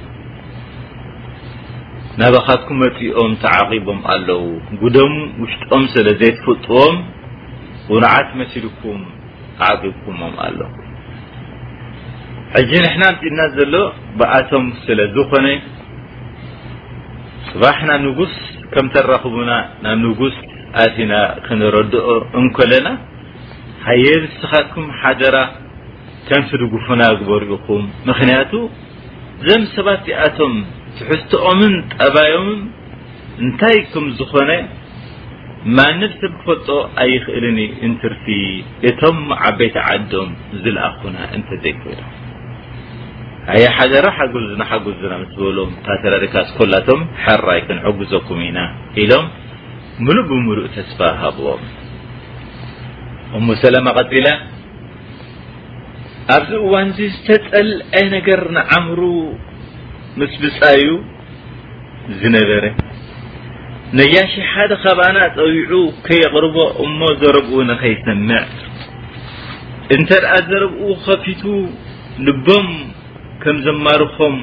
[2.21, 4.41] ናባካትኩም መፅኦም ተዓቂቦም ኣለዉ
[4.81, 6.95] ጉደም ውሽጥኦም ስለዘይ ትፍጥዎም
[7.93, 8.99] ዉኑዓት መሲልኩም
[9.59, 10.69] ተዓቂብኩሞም ኣለዉ
[12.55, 13.73] ሕጂ ንሕና ኣንፅድና ዘሎ
[14.19, 15.47] ብኣቶም ስለ ዝኮነ
[17.51, 18.35] ስባሕና ንጉስ
[18.73, 19.51] ከም ተረክቡና
[19.85, 20.35] ናብ ንጉስ
[20.83, 21.13] ኣትና
[21.45, 22.05] ክንረድኦ
[22.41, 22.87] እንከለና
[23.87, 24.07] ሃየ
[24.41, 25.37] ስኻትኩም ሓደራ
[26.27, 26.43] ከም
[26.73, 27.01] ጉፉና
[27.43, 28.53] ርኢኩም ምክያቱ
[29.47, 30.53] ዘም ሰባት ዚኣቶም
[30.97, 31.59] ትሕትኦም
[31.95, 32.49] ጠባዮም
[33.47, 34.51] እታይ ም ዝኮነ
[36.01, 36.69] نفሰብ ክፈልጦ
[37.03, 37.45] ኣክእል
[37.89, 38.25] እትርፊ
[38.89, 40.29] እቶም عበيቲ ዓዶም
[40.63, 40.81] ዝلኣ
[41.37, 41.93] እ ዘይሎ
[43.77, 44.17] ሃ ራ
[44.61, 45.21] ና ና
[45.59, 45.71] ሎም
[46.87, 46.99] ቶ
[47.47, 48.59] ራይ ክንعጉዘኩም ኢና
[49.03, 49.25] ኢሎም
[50.15, 51.61] ሉእ ሉእ ተስف ሃብዎም
[53.39, 54.27] እሙሰላማ ቐፂላ
[56.35, 58.99] ኣብዚ እዋን ዚ ዝተፀልአ ነገር ንዓምሩ
[60.21, 60.87] ምስ ብፃእዩ
[62.19, 62.63] ዝነበረ
[63.99, 65.73] ነያሽ ሓደ ካብኣና ፀቢዑ
[66.05, 68.45] ከየቕርቦ እሞ ዘረብኡ ንከይሰምዕ
[69.95, 71.43] እንተ ደኣ ዘረብኡ ከፊቱ
[72.27, 72.69] ልቦም
[73.43, 74.35] ከም ዘማርኾም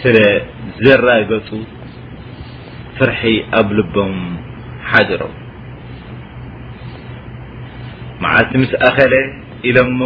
[0.00, 0.18] ስለ
[0.86, 1.48] ዘራገፁ
[2.98, 3.22] ፍርሒ
[3.58, 4.16] ኣብ ልቦም
[4.90, 5.22] ሓደሮ
[8.24, 9.14] መዓዝቲ ምስ ኣኸለ
[9.68, 10.02] ኢሎም ሞ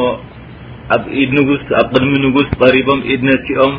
[0.97, 3.75] ኣብ ኢ ንስ ኣብ ቅድሚ ንጉስ ቐሪቦም ኢድነትኦም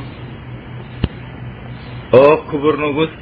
[2.19, 3.13] ኦ ክቡር ንጉስ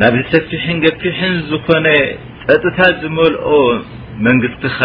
[0.00, 1.86] ናብ ዝሰፊሕን ገፊሕን ዝኮነ
[2.44, 3.50] ፀጥታት ዝመልኦ
[4.26, 4.78] መንግስትኻ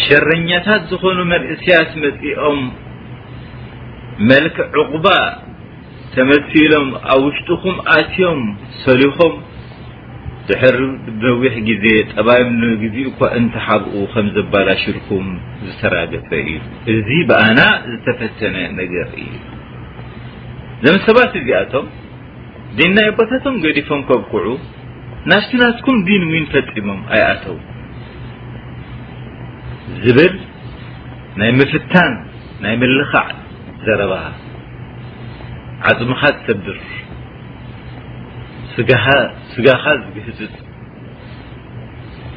[0.00, 2.60] ሸረኛታት ዝኾኑ መንእስያት መፂኦም
[4.30, 5.06] መልክ ዕቁባ
[6.14, 8.40] ተመሲሎም ኣብ ውሽጡኩም ኣትዮም
[8.84, 9.32] ሰሊኹም
[10.48, 10.76] ድሕር
[11.24, 12.42] ነዊሕ ግዜ ጠባይ
[12.82, 15.26] ግዜኡ እኳ እንተሓብኡ ከም ዘባላሽልኩም
[15.66, 16.56] ዝሰራገፈ እዩ
[16.94, 19.32] እዚ ብኣና ዝተፈተነ ነገር እዩ
[20.84, 21.86] ዘም ሰባት እዚኣቶም
[22.78, 24.46] ድናይ ቦታቶም ገዲፎም ከብክዑ
[25.32, 27.56] ናፍቲ ናትኩም ዲን ወን ፈፂሞም ኣይኣተው
[30.04, 30.34] ዝብል
[31.40, 32.12] ናይ ምፍታን
[32.64, 33.30] ናይ ምልካዕ
[33.86, 34.14] ዘረባ
[35.90, 36.76] ዓፅምካ ሰብር
[38.76, 39.04] ስጋኻ
[40.04, 40.54] ዝግህፅፅ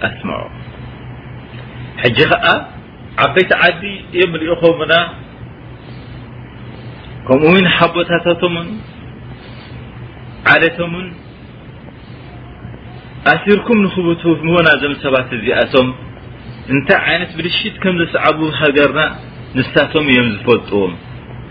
[0.08, 0.39] ኣስምዖ
[2.02, 2.45] ሕጂ ከዓ
[3.26, 3.82] ዓበይቲ ዓዲ
[4.15, 4.93] እዮም ሪኢኸምና
[7.28, 8.67] ከምኡ እው ሓቦታታቶምን
[10.52, 11.08] ዓለቶምን
[13.34, 14.21] ኣሲርኩም ንኽብት
[14.54, 15.88] ቦናዞም ሰባት እዚኣቶም
[16.73, 19.00] እንታይ ዓይነት ብልሽት ከም ዘሰዓቡ ሃገርና
[19.58, 20.93] ንሳቶም እዮም ዝፈልጥዎም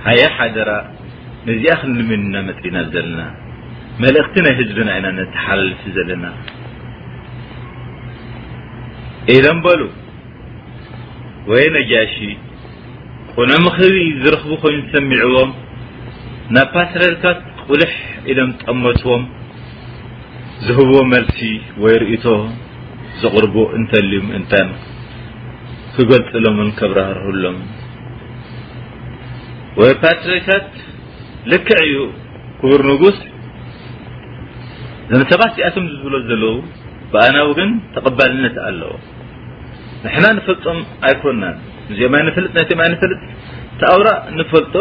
[0.07, 0.70] ሃያ ሓደራ
[1.49, 3.20] ነዚኣ ክንልመንና መፅና ዘለና
[4.05, 6.25] መልእክቲ ናይ ህዝሪን ዓይናነ ተሓላልፍ እዩ ዘለና
[9.35, 9.81] ኢሎም በሉ
[11.51, 12.13] ወይ ነጃሺ
[13.37, 15.51] ቁንዑ ምክቢ ዝረክቡ ኮይኑ ዝሰሚዕዎም
[16.57, 17.95] ናብ ፓትርርካት ቁልሕ
[18.33, 19.25] ኢሎም ቀመትዎም
[20.67, 21.41] ዝህብዎ መልሲ
[21.85, 22.27] ወይ ርእቶ
[23.23, 24.55] ዘቕርቦ እንተልዩ እንታ
[25.95, 27.57] ክገልፅሎን ከብረክርህብሎም
[29.81, 30.71] ወይ ፓትርርካት
[31.53, 31.97] ልክዕ እዩ
[32.61, 33.19] ክቡር ንጉስ
[35.11, 36.55] ዘም ሰባት ዚኣቶም ዝብሎ ዘለዉ
[37.12, 38.90] ብኣና ግን ተቐባልነት ኣለዎ
[40.05, 41.42] ንሕና ንፈልጦም ኣይኮና
[41.90, 43.21] ንዚኦማይ ንፍልጥ ናማይ ንፍልጥ
[43.81, 44.75] ተኣውራ ንፈልጦ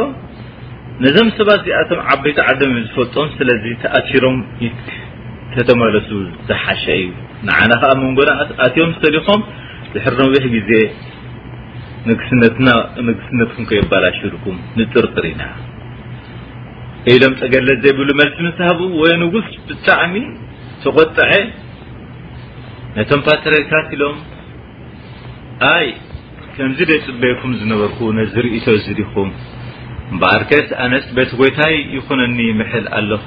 [1.04, 4.38] ነዞም ሰባት እዚኣቶም ዓበይቲ ዓም ዝፈልጦም ስለዚ ተኣቲሮም
[5.56, 6.10] ተተመለሱ
[6.50, 7.12] ዝሓሸ እዩ
[7.50, 8.30] ንና ከ መንጎና
[8.68, 9.42] ኣትዮም ዝተሊኮም
[9.94, 10.72] ዝሕርዊሕ ግዜ
[12.10, 15.42] ንግስነትኩም ከይባላሽድኩም ንጥርጥር ኢና
[17.14, 20.16] ኢሎም ጠገለት ዘይብሉ መልሲ ምሃቡ ወይ ንጉስ ብጣዕሚ
[20.84, 21.32] ተቆጠዐ
[22.96, 24.16] ነቶም ፓትሬርታት ኢሎም
[25.76, 25.88] ኣይ
[26.56, 29.30] ከምዚ ደ ፅበኩም ዝነበርኩ ነዝርእቶ ዝዲኹም
[30.16, 33.26] እበኣር ከስ ኣነስ በቲ ጎይታይ ይኮነኒ ይምሕል ኣለኹ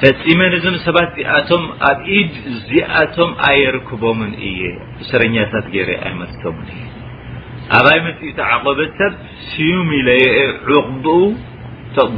[0.00, 2.34] ፈፂመ ዞም ሰባት ዚኣቶም ኣብ ኢድ
[2.68, 4.60] ዚኣቶም ኣየርክቦምን እየ
[5.04, 6.78] እሰረኛታት ገይ ኣይመቶም እ
[7.78, 9.12] ኣባይ መፅኢቶ ዓቆበት ሰብ
[9.50, 10.22] ስዩም ኢለየ
[10.52, 11.18] ዕቕብኡ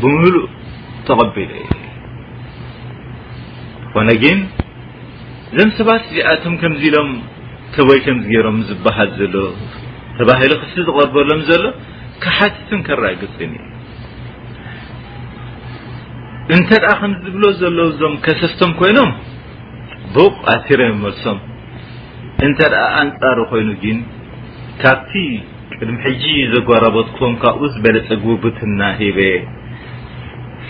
[0.02, 0.34] ብምህሉ
[1.08, 1.52] ተቀቢሉ
[3.94, 4.38] ኮነግን
[5.54, 7.10] እዞም ሰባት እዚኣቶም ከምኢሎም
[7.88, 9.34] ወይ ከም ገይሮም ዝበሃል ዘሎ
[10.16, 11.64] ተባሂሉ ክ ዝቀርበሎም ዘሎ
[12.22, 13.52] ካሓትትን ከረአ ገፅን
[16.56, 19.10] እንተ ከምዝብሎ ዘሎ እዞም ከሰስቶም ኮይኖም
[20.16, 21.38] ቡቕ ኣሲረመልሶም
[22.46, 22.58] እንተ
[23.02, 23.98] ኣንፃሪ ኮይኑ ግን
[24.82, 25.12] ካብቲ
[25.76, 26.24] ቅድሚ ሕጂ
[26.54, 29.18] ዘጓረበትም ካብኡ ዝበለ ፀጉቡትና ሂበ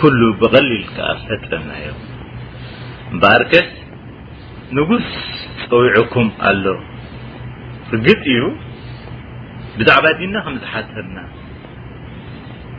[0.00, 0.70] ብቀሊል
[1.28, 2.00] ፈጠናዮም
[3.14, 3.68] እበኣር ከስ
[4.76, 5.06] ንጉስ
[5.68, 6.64] ፀዊዕኩም ኣሎ
[7.92, 8.40] ርግፅ እዩ
[9.78, 11.16] ብዛዕባ ዲና ከምዝሓተና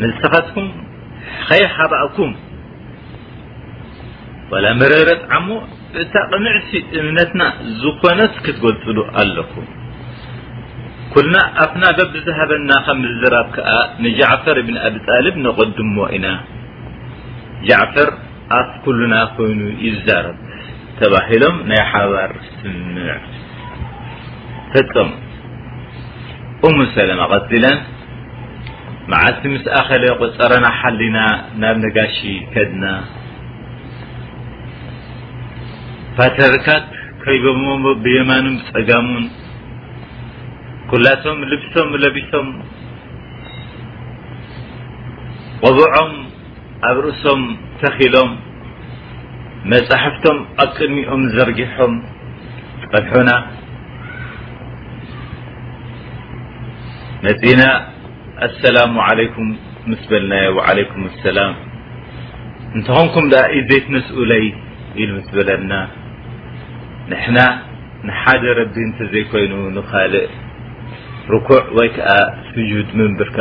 [0.01, 0.67] ንስኻትኩም
[1.47, 2.31] ከይ ሃባእኩም
[4.51, 5.47] وላ መረረጥ ዓሞ
[6.15, 7.41] ታ ቅንዕሲ እምነትና
[7.83, 9.65] ዝኾነት ክትገልፅሉ ኣለኩም
[11.13, 13.59] ኩና ኣፍና በብዝሃበና ከ ምዝራብ ከ
[14.03, 16.25] ንጃعፈር ብን ኣብጣልብ ነቀድሞ ኢና
[17.67, 18.09] ጃعፈር
[18.59, 20.37] ኣብ ኩሉና ኮይኑ ይዛረብ
[20.99, 23.09] ተባሂሎም ናይ ሓባር ስምዕ
[24.73, 25.09] ፈፀም
[26.67, 27.77] እሙ ሰላማ ቀፅለን
[29.11, 31.17] መዓልቲ ምስ ኣኸለ ቆፀረና ሓሊና
[31.61, 32.17] ናብ ነጋሺ
[32.53, 32.85] ከድና
[36.17, 36.87] ፓተርካት
[37.23, 37.37] ከይ
[38.03, 39.25] ብየማኑ ፀጋሙን
[40.91, 42.47] ኩላቶም ልብሶም ለቢሶም
[45.63, 46.13] غቡዖም
[46.85, 47.41] ኣብ ርእሶም
[47.81, 48.29] ተኺሎም
[49.71, 51.93] መፅሕፍቶም ኣቅድሚኦም ዘርጊሖም
[52.91, 53.31] ቀንሑና
[57.27, 57.63] ነፂና
[58.47, 59.47] ኣሰላሙ عለኩም
[59.91, 61.53] ምስ በለና عለም ሰላም
[62.77, 63.25] እንትኸምኩም
[63.61, 64.45] እዘት ነስኡለይ
[65.03, 65.71] ኢሉ ምስ ብለና
[67.11, 67.39] ንሕና
[68.07, 70.29] ንሓደ ረቢ እተ ዘይኮይኑ ንካልእ
[71.33, 72.09] رኩዕ ወይ ከዓ
[72.51, 73.37] ስجድ ምንብርካ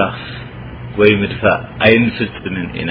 [1.01, 2.91] ወይ ምድፋእ ኣይንስፅምን ኢና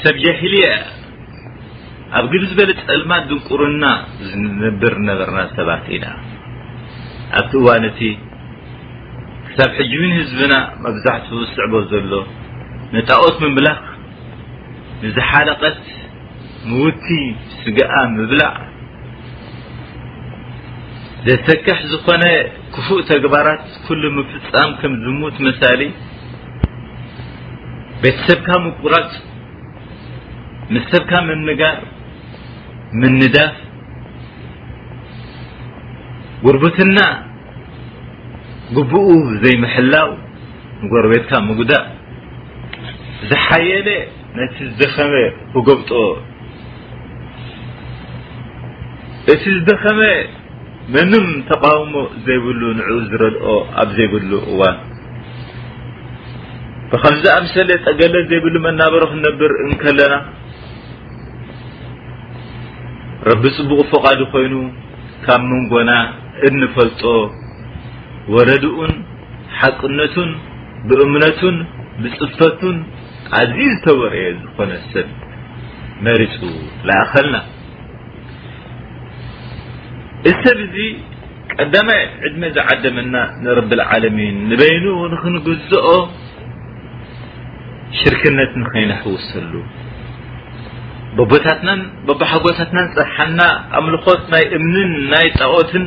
[0.00, 0.66] ሰብ ጀሂሊያ
[2.18, 3.84] ኣብ ግል ዝበለ ፀልማ ድንቁርና
[4.30, 6.06] ዝነብር ነበርና ሰባት ኢና
[7.40, 8.00] ኣብቲ እዋን እቲ
[9.46, 12.12] ክሳብ ሕጅብን ህዝብና መብዛሕትኡ ዝስዕቦ ዘሎ
[12.94, 13.78] ነጣኦት ምምላኽ
[15.04, 15.80] ንዝሓለቀት
[16.70, 17.06] ምውቲ
[17.62, 18.54] ስግኣ ምብላእ
[21.26, 22.24] ዘሰክሕ ዝኾነ
[22.74, 23.64] ክፉእ ተግባራት
[24.14, 25.80] ሉ ፍፃም ከም ዝሙት መሳሊ
[28.02, 29.10] ቤተሰብካ ምቁራት
[30.74, 31.76] ምሰብካ ም ንጋር
[33.02, 33.52] ምንዳፍ
[36.44, 36.98] ጉርብትና
[38.76, 39.08] ግቡኡ
[39.42, 40.08] ዘይምሕላው
[40.82, 41.84] ንጎርቤትካ ምጉዳእ
[43.30, 43.88] ዝሓየለ
[44.36, 45.12] ነቲ ዝደኸመ
[45.54, 45.90] ክገብጦ
[49.32, 50.00] እቲ ዝደኸመ
[50.94, 51.94] መንም ተቃውሞ
[52.26, 53.46] ዘይብሉ ንዑ ዝረልኦ
[53.82, 54.76] ኣብ ዘይብሉ እዋን
[56.92, 60.14] ብከምዚኣ ምሰለ ጠገለ ዘይብሉ መናበሮ ክነብር እንከለና
[63.30, 64.54] ረቢ ፅቡቕ ፍቓዲ ኮይኑ
[65.24, 65.90] ካብ ምንጎና
[66.46, 67.02] እንፈልጦ
[68.34, 68.94] ወለድኡን
[69.58, 70.30] ሓቅነቱን
[70.88, 71.56] ብእምነቱን
[72.02, 72.76] ብፅፈቱን
[73.40, 75.08] ኣዝ ተወረየ ዝኾነ ሰብ
[76.06, 76.40] መሪፁ
[76.88, 77.36] ንኣኸልና
[80.30, 80.76] እዚ ሰብ እዚ
[81.56, 83.14] ቀዳማይ ዕድመ ዝዓደመና
[83.44, 85.86] ንረብልዓለሚን ንበይኑ ንክንግዝኦ
[88.00, 89.52] ሽርክነት ንኸይነሕውሰሉ
[91.44, 93.40] ታትናቦሓጎታትናን ፀሓና
[93.78, 95.84] ኣምልኾት ናይ እምንን ናይ ጣኦትን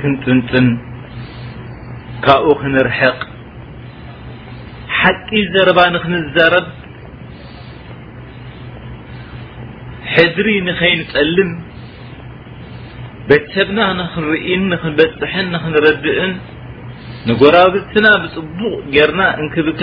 [0.00, 0.66] ክንጥንፅን
[2.24, 3.18] ካብኡ ክንርሕቅ
[4.98, 6.66] ሓቂ ዘረባ ንክንዛረብ
[10.14, 11.50] ሕድሪ ንኸይንፀልም
[13.30, 16.32] ቤተሰብና ንክንርኢን ንክንበፅሕን ንክንረድእን
[17.28, 19.82] ንጎራብትና ብፅቡቅ ገርና እንክብካ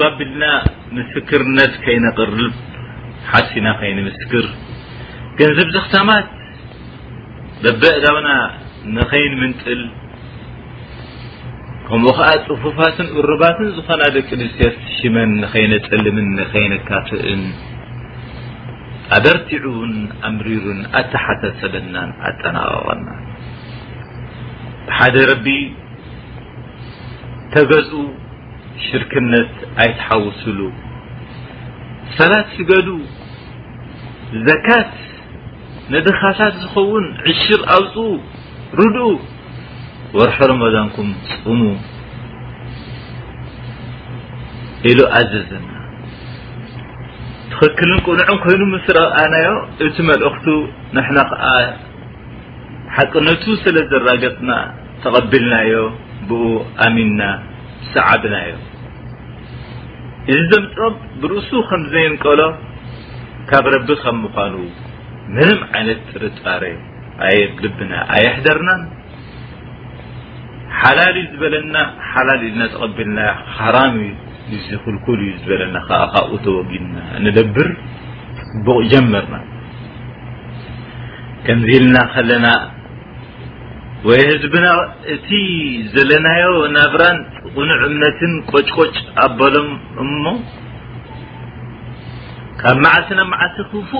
[0.00, 0.44] ጓቢልና
[0.96, 2.38] ምስክርነት ከይነቅርብ
[3.30, 4.44] ሓሲና ከይንምስክር
[5.38, 6.26] ገንዝብ ዝክተማት
[7.62, 8.28] በበእ ዳውና
[8.96, 9.80] ንከይን ምንጥል
[11.88, 17.42] ከምኡ ከዓ ፅፉፋትን እርባትን ዝኾና ደቂ ንስትስ ሽመን ንከይነ ፅልምን ንከይነካፍእን
[19.16, 19.94] ኣበርቲዑን
[20.28, 23.06] ኣምሪሩን ኣተሓሰ ሰበናን ኣጠናቀቀና
[24.88, 25.46] ብሓደ ረቢ
[27.54, 27.90] ተገፁ
[28.86, 29.52] ሽርክነት
[29.84, 30.58] ኣይትሓውስሉ
[32.18, 32.88] ሰላት ሽገዱ
[34.46, 34.94] ዘካት
[35.92, 37.94] ነድኻታት ዝኸውን ዕሽር ኣውፅ
[38.80, 39.06] ሩድኡ
[40.18, 41.08] ወርሑሮመዛንኩም
[41.42, 41.60] ፅሙ
[44.90, 45.68] ኢሉ ኣዘዝና
[47.52, 49.48] ትኽክልን ቁንዑን ኮይኑ ምስረኣናዮ
[49.86, 50.46] እቲ መልእኽቱ
[50.96, 51.44] ንሕና ከዓ
[52.96, 54.50] ሓቅነቱ ስለ ዝራገፅና
[55.02, 55.72] ተቐቢልናዮ
[56.28, 56.44] ብኡ
[56.86, 57.22] ኣሚንና
[57.92, 58.54] ሰዓብና እዮ
[60.36, 62.40] እዚ ም ፅም ብርእሱ ከምዘንቀሎ
[63.50, 64.54] ካብ ረቢ ከም ምኳኑ
[65.34, 66.62] ምንም ዓይነት ርጣረ
[67.28, 68.70] ኣልብና ኣየሕደርና
[70.80, 71.76] ሓላሊ ዝበለና
[72.10, 73.20] ሓላ ና ተቢልና
[73.76, 74.56] ራም ል
[75.28, 77.70] ዩ ዝበለና ካኡ ተወጊና ንደብር
[78.92, 79.36] ጀመርና
[81.72, 81.96] ልና
[82.30, 82.46] ለና
[84.06, 84.66] ወይ ህዝብና
[85.14, 85.28] እቲ
[85.94, 88.94] ዘለናዮ ናብራንቁኑዕ እምነትን ቆጭቆጭ
[89.24, 89.70] ኣበሎም
[90.04, 90.24] እሞ
[92.60, 93.90] ካብ መዓልትናብ መዓልቲ ክፉ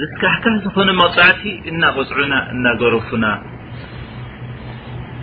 [0.00, 1.42] ዝስካሕካ ዝኾነ መቕፃዕቲ
[1.72, 3.26] እናቆፅዑና እናገረፉና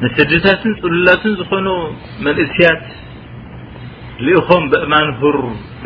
[0.04, 1.68] ንስድታትን ፅሉላትን ዝኾኑ
[2.26, 2.86] መንእስያት
[4.26, 5.38] ልኢኾም ብእማን ሁር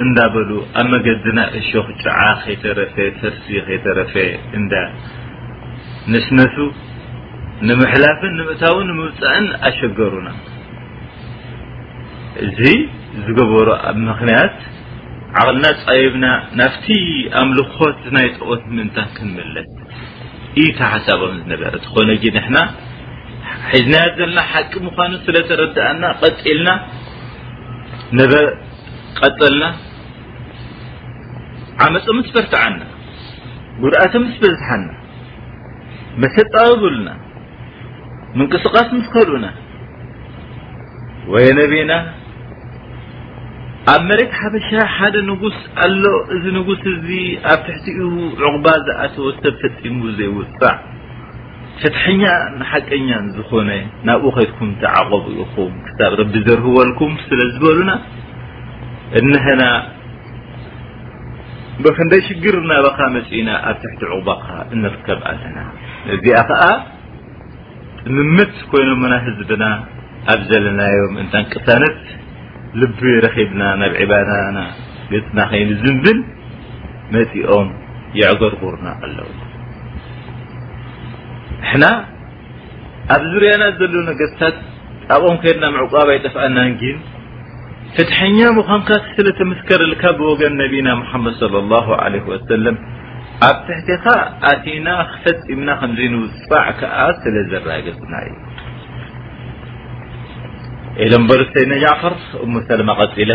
[0.04, 0.50] እንናበሉ
[0.82, 4.14] ኣብ መገድና እሾክ ጨዓ ከይተረፈ ተርሲ ከይተረፈ
[4.58, 4.64] እ
[6.14, 6.56] ንስነቱ
[7.68, 10.30] ንምሕላፍን ንምእታውን ምብፃእን ኣሸገሩና
[12.46, 12.60] እዚ
[13.26, 14.56] ዝገበሩ ኣብ ምክንያት
[15.42, 16.26] ዓቕልና ፀይብና
[16.60, 16.86] ናብቲ
[17.42, 19.70] ኣምልኮት ናይ ጠወት ምእንታ ክንመለት
[20.62, 22.10] እዩ ተ ሓሳቦም ዝነበረ ኾነ
[22.50, 22.58] ንና
[23.72, 26.70] ሒዝና ዘለና ሓቂ ምኳኑ ስለተረዳእና ቀጢልና
[29.20, 29.66] ቀጠልና
[31.86, 32.82] ዓመፅም በርትዓና
[33.84, 34.84] ጉድኣቶም በዝሓና
[36.24, 37.08] መሰጣዊ ብሉና
[38.40, 39.48] ምንቅስቃስ ስክህልና
[41.34, 41.92] ወይ ነቤና
[43.94, 46.04] ኣብ መሬት ሓበሻ ሓደ ንጉስ ኣሎ
[46.34, 47.08] እዚ ንጉስ እዚ
[47.54, 47.98] ኣብ ትሕቲኡ
[48.50, 50.76] ዕቁባ ዝኣተወ ሰብፈፂሙ ዘይውፃዕ
[51.82, 52.24] ፍትሐኛ
[52.72, 53.70] ሓቀኛ ዝኮነ
[54.08, 57.92] ናብኡ ከትኩም ተዓቀቡ ኢኹም ብ ረቢ ዘርህወልኩም ስለዝበሉና
[59.20, 59.62] እነና
[61.86, 64.30] ብክደይ ሽግር ናበካ መፅና ኣብ ትቲ ዕቁባ
[64.76, 65.60] እንርከብ ኣለና
[66.16, 66.26] እዚ
[68.16, 69.64] ምምት ኮይኖና ህዝብና
[70.32, 71.98] ኣብ ዘለናዮም እታቅሳነት
[72.82, 73.94] ልቢ ረኪብና ናብ
[74.32, 74.60] ዳና
[75.12, 76.20] ገፅና ከይ ዝንብል
[77.14, 77.68] መፂኦም
[78.20, 79.30] ይዕገርጉርና ኣለው
[81.76, 81.86] ንና
[83.16, 84.58] ኣብ ዙሪአና ዘለ ነገታት
[85.16, 86.98] ኣብ ኦም ከይድና ዕቋብ ይጠፍኣናን ግን
[87.96, 90.88] ፈትሐኛ ምኳንካ ስለተመስከረልካ ብወገን ነቢና
[91.26, 92.76] መድ صى ه ع ሰለም
[93.44, 94.06] ኣብ تሕትኻ
[94.74, 94.90] ኣና
[95.46, 95.94] ፈና ፃ
[97.24, 97.36] ስዝ
[97.86, 98.34] ገፅና እዩ
[101.04, 101.56] إሎም በل ሰ
[101.92, 102.14] عفር
[102.70, 103.32] ሰلم غፂለ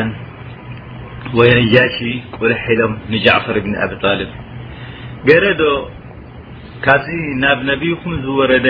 [1.38, 1.48] ወ
[1.96, 1.98] ش
[2.38, 2.92] ቁلح ሎም
[3.36, 4.20] عፈር ብ ኣطل
[5.28, 5.62] ገዶ
[6.86, 7.06] ካዚ
[7.42, 7.78] ናብ ነ
[8.24, 8.66] ዝረد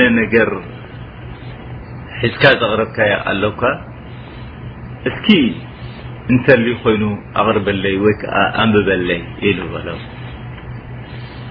[2.22, 2.98] ዝካ ዘغربካ
[3.32, 3.42] ኣለ
[5.08, 5.40] እ
[6.34, 6.46] እተ
[6.82, 7.04] ኮይኑ
[7.40, 8.06] ኣقርበለይ ወ
[8.62, 9.20] ኣንብበለይ
[9.72, 9.88] በሎ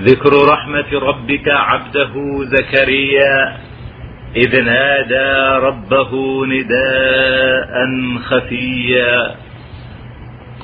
[0.00, 2.12] ذكر رحمة ربك عبده
[2.44, 3.58] زكريا
[4.36, 7.74] إذ نادى ربه نداء
[8.24, 9.36] خفيا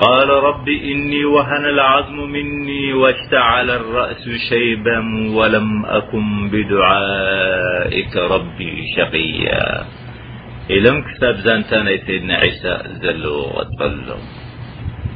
[0.00, 4.98] قال رب إني وهن العظم مني واشتعل الرأس شيبا
[5.34, 9.84] ولم أكن بدعائك ربي شقيا
[10.70, 12.72] لمنتنسيدن عيسى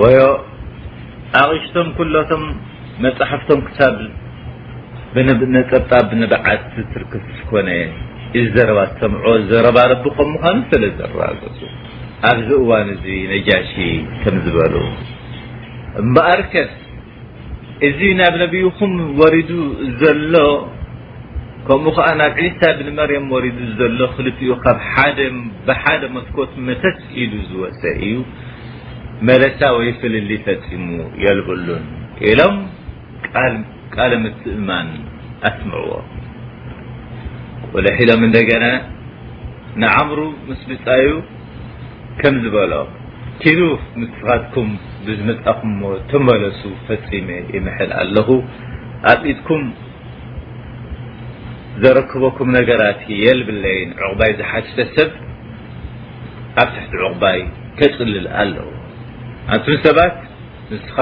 [0.00, 0.06] ወ
[1.40, 2.42] ኣغሽቶም ኩሎቶም
[3.04, 3.94] መፅሓፍቶም ክሳብ
[5.56, 6.62] ነፀጣ ንብዓት
[6.92, 7.68] ትርክስ ዝኮነ
[8.40, 11.42] እ ዘረባ ዝሰምዖ ዘረባ ረቢ ከ ምኳኑ ስለዘረገ
[12.30, 13.70] ኣብዚ እዋን እዚ ነጃሽ
[14.22, 14.74] ከም ዝበሉ
[16.02, 16.72] እበኣርከስ
[17.88, 19.50] እዚ ናብ ነብይኩም ወሪዱ
[20.00, 20.34] ዘሎ
[21.66, 24.74] ከምኡ ከዓ ናብ ዒልሳ ብንመርም ወሪዱ ዘሎ ክልኡ ካ
[25.68, 28.14] ብሓደ መትኮት መተት ኢሉ ዝወፅ እዩ
[29.26, 30.84] መለሳ ወይፍልሊ ፈፂሙ
[31.22, 31.84] የልብሉን
[32.30, 32.56] ኢሎም
[33.94, 34.88] ቃለ ምትእማን
[35.48, 35.90] ኣስምዕዎ
[37.98, 38.64] ሒሎም እደና
[39.82, 41.08] ንዓምሩ ምስ ምፃዩ
[42.20, 42.72] ከም ዝበሎ
[43.42, 44.70] ኪሩፍ ምኻትኩም
[45.08, 48.16] ብዝመፃዎ ተመለሱ ፈፂመ ይምሐል ኣለ
[49.10, 49.62] ኣብ ኢትኩም
[51.82, 55.10] ዘረክበኩም ነገራት የልብለይን ዕቕባይ ዝሓተሰብ
[56.62, 57.40] ኣብ ትሕቲ ዕቕባይ
[57.80, 58.68] ከፅልል ኣለዉ
[59.54, 60.16] ኣቱ ሰባት
[60.70, 60.98] ንስካ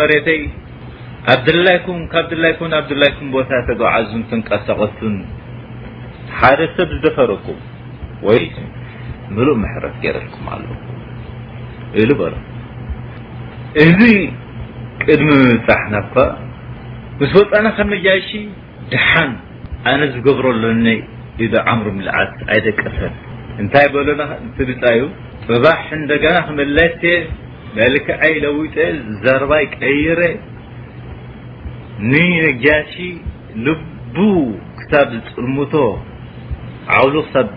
[0.00, 0.40] መሬተይ
[1.32, 1.34] ኣ
[1.74, 1.78] ይ
[2.14, 2.30] ካብ
[2.78, 3.80] ኣ ይ ቦታ ተዙ
[4.32, 7.46] ተቀሳቀሱ ደ ሰብ ዝተፈረኩ
[8.32, 8.34] እ
[9.74, 9.84] ሕረ
[12.30, 14.00] ኣ እዚ
[15.04, 16.14] ቅድሚ ምብፃሕናኳ
[17.20, 18.28] ምስ ወፃና መጃሺ
[18.92, 19.32] ድሓን
[19.90, 20.62] ኣነ ዝገብረሎ
[21.96, 22.98] ም ልዓት ኣይደቀፈ
[23.62, 24.22] እታይ ሎና
[24.58, 25.08] ብፃ ዩ
[25.46, 25.80] ጥባሕ
[27.14, 27.14] እ
[27.78, 28.76] መልክዓይ ለዉጦ
[29.24, 30.20] ዘርባይ ቀይረ
[32.10, 32.92] ንነጃሽ
[33.66, 34.16] ልቡ
[34.78, 35.74] ክሳብ ዝፅልሙቶ
[36.96, 37.48] ዓውሉ ሳብ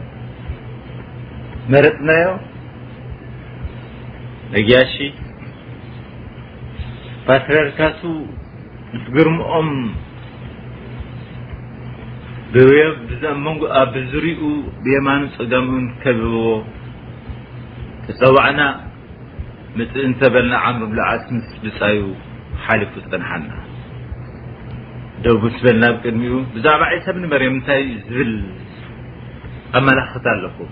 [1.73, 2.27] መረፅናዮ
[4.53, 4.93] መግያሺ
[7.27, 7.99] ፓትርያርካቱ
[8.93, 9.69] ምስ ግርምኦም
[12.53, 12.65] ብ
[13.95, 14.41] ብዝርኡ
[14.85, 16.47] ብየማኑ ፀጋሙኡን ከብብዎ
[18.07, 18.61] ተፀዋዕና
[19.77, 22.01] ምፅእ ተበልና ዓእም ላዓ ምስ ብፃዩ
[22.65, 23.49] ሓሊፉ ዝጥንሓና
[25.25, 28.33] ደቡ በልና ብቅድሚ እኡ ብዛዕባ ዓሰብ በር ምንታይ ዝብል
[29.79, 30.71] ኣመላክት ኣለኩም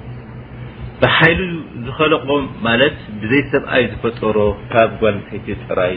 [1.03, 1.41] ብሓይሉ
[1.85, 4.37] ዝኸለቆም ማለት ብዘይ ሰብኣይ ዝፈጠሮ
[4.73, 5.95] ካብ ጓልተቲ ፅራይ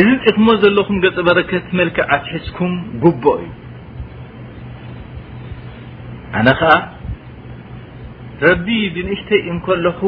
[0.00, 2.72] እዚ ንፅኽሞ ዘለኹም ገፅ በረከት መልክዕዓትሒዝኩም
[3.02, 3.52] ጉቦ እዩ
[6.38, 6.72] ኣነ ከዓ
[8.44, 10.00] ረቢ ብንእሽተይ እከለኹ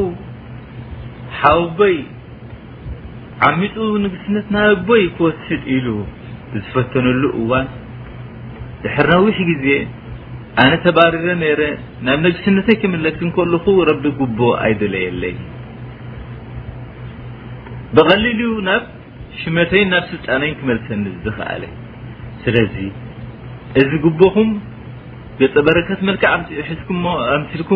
[1.41, 1.97] ሓዉቦይ
[3.49, 3.75] ዓሚፁ
[4.05, 5.87] ንግስነት ናብቦይ ክወስድ ኢሉ
[6.57, 7.67] ዝፈተነሉ እዋን
[8.85, 9.67] ድሕ ነዊሕ ግዜ
[10.65, 11.63] ኣነ ተባሪረ ነረ
[12.09, 13.55] ናብ ንግስነተይ ክመለት ከለ
[13.93, 15.35] ረቢ ጉቦ ኣይደለየለይ
[17.97, 18.89] ብ
[19.43, 21.05] ሽمተይ ናብ سلጣن መلሰኒ
[22.45, 22.57] ዝل
[23.81, 24.49] እዚ قبኹም
[25.67, 26.47] በረك لكع ك
[27.51, 27.69] ተሱ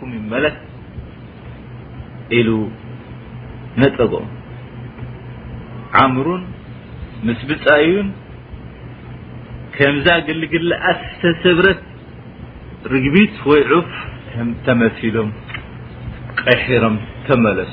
[2.38, 2.42] إ
[3.80, 4.24] نጠقም
[6.00, 6.26] عምر
[7.26, 7.92] مس بፃዩ
[9.76, 9.78] ك
[10.28, 10.52] قلق
[11.42, 11.82] ተብረት
[12.92, 13.90] رግቢት ይ عف
[14.66, 15.28] ተمሲሎም
[16.40, 16.96] ቀሮም
[17.26, 17.72] ተس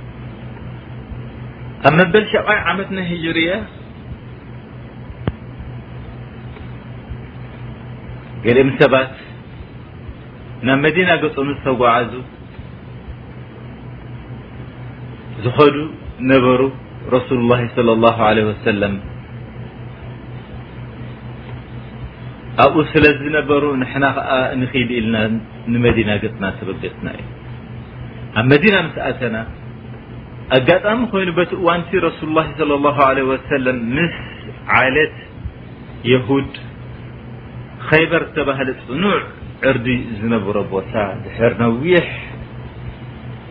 [1.87, 3.49] ኣብ መበል ሸብይ ዓመት ና هجርያ
[8.45, 9.07] ገኦም ሰባት
[10.67, 12.11] ናብ መዲና ገፅም ተጓዓዙ
[15.45, 15.75] ዝኮዱ
[16.33, 16.61] ነበሩ
[17.15, 18.97] ረሱሉ له صى اله عليه ሰ
[22.63, 23.85] ኣብኡ ስለዝነበሩ ና
[24.61, 25.15] ንክ ኢልና
[25.73, 27.21] ንመዲና ገፅና ረገፅና እዩ
[28.39, 29.35] ኣብ መና ስኣተና
[30.57, 34.15] أقጣሚ ይኑ ت نت رسل الله صلى الله عليه وسلم مس
[34.77, 35.11] علة
[36.11, 36.51] يهد
[37.89, 39.13] خيبر تبهل ፅنع
[39.69, 39.87] عرዲ
[40.19, 40.93] ዝنبر بታ
[41.51, 42.07] ر نويح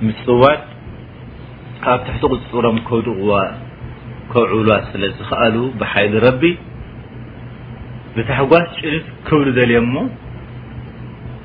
[0.06, 0.60] مፅዋድ
[1.84, 3.08] ካ تحت قፅر كق
[4.32, 6.28] كعل سلዝأل بحيل ر
[8.14, 9.76] بتحጓስ ጭلف كብل لي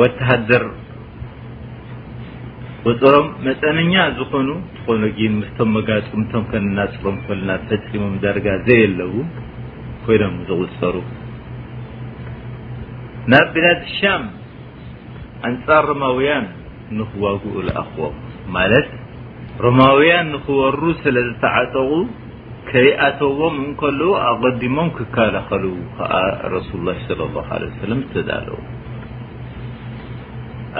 [0.00, 0.64] ወተሃደር
[2.84, 4.48] قፅሮም መጠነኛ ዝኾኑ
[4.86, 5.02] ኾኖ
[5.38, 7.16] ምስቶም መጋፅምቶም ከናፅሮም
[7.48, 9.14] ና ፈትሒሞም ደረጋ ዘ ኣለዉ
[10.04, 10.96] ኮይኖም ዝغፅሩ
[13.32, 14.22] ናብ ቢላድ ሻም
[15.48, 16.46] ኣንፃር ሮማውያን
[16.98, 18.16] ንክዋግኡ لኣኽቦም
[18.56, 18.88] ማለት
[19.66, 21.90] ረማውያን ንክወሩ ስለዝተዓጠቁ
[22.70, 23.80] ከይኣተዎም እከ
[24.30, 25.64] ኣቀዲሞም ክከላኸሉ
[26.54, 27.68] ረሱላ صى لله عه
[28.04, 28.48] ዝተለዉ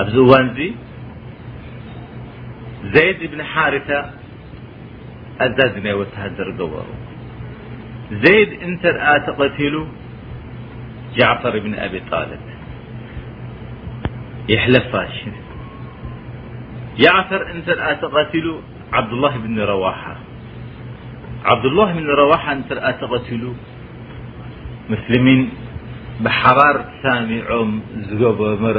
[0.00, 0.74] ابز ن ي
[2.94, 4.00] زيد بن حارثة
[5.40, 6.84] ازاي تهر
[8.12, 8.86] زيد أنت
[9.26, 9.74] تتل
[11.22, 12.40] عفر بن أبي طالب
[14.48, 14.88] يلش
[17.06, 17.70] عفر نت
[18.00, 18.46] تتل
[18.92, 20.16] عبدالله بن راة
[21.44, 23.44] عبدالله بن رواحة ن تل
[24.90, 25.40] مسلمين
[26.20, 27.70] بحبار سمعم
[28.62, 28.78] مر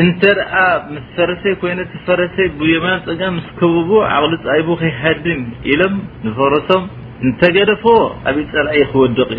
[0.00, 0.52] እንተኣ
[0.94, 3.90] ምስ ፈረሰይ ኮይነ ፈረሰይ ብيባን ፀጋም ስ ከብዎ
[4.24, 5.94] ቕሊ ፃይ ከይሃድም ኢሎም
[6.26, 6.82] ንፈረሶም
[7.24, 7.84] እንተገደፈ
[8.30, 9.30] ኣብ ፀላኢ ክወድቕ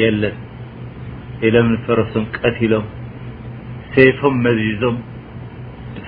[0.00, 0.34] የለን
[1.48, 2.86] ኢሎም ፈረሶም ቀቲሎም
[3.96, 4.96] ሴፎም መዝዞም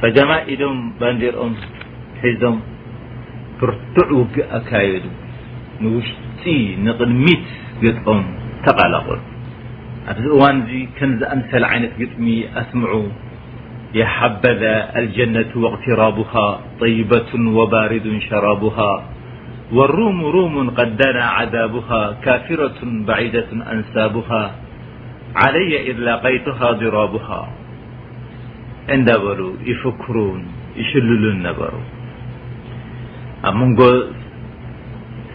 [0.01, 1.55] ፀገማ ኢዶም ባንዲሮኦም
[2.25, 2.57] ሒዞም
[3.61, 5.05] ብርቱዕ ውግእ ኣካየዱ
[5.83, 6.43] ንውሽጢ
[6.85, 7.47] ንቕድሚት
[7.85, 8.21] ገጠም
[8.67, 9.19] ተቓላኾሉ
[10.11, 12.27] ኣብዚ እዋን እዚ ከንዝኣንሰل ይነት ግጥሚ
[12.61, 12.93] ኣስምዑ
[13.95, 18.93] يحبذا الجنة واقترابها طيبة وبارد شرابها
[19.73, 24.43] والروم روم قد دنى عذابها كافرة بعيدة أنسابها
[25.37, 27.41] علي إذلقيتها ضرابها
[28.91, 29.41] نبل
[29.85, 30.41] فكرون
[30.93, 31.73] شللنر
[33.61, 33.61] م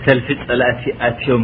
[0.07, 1.43] لف الات م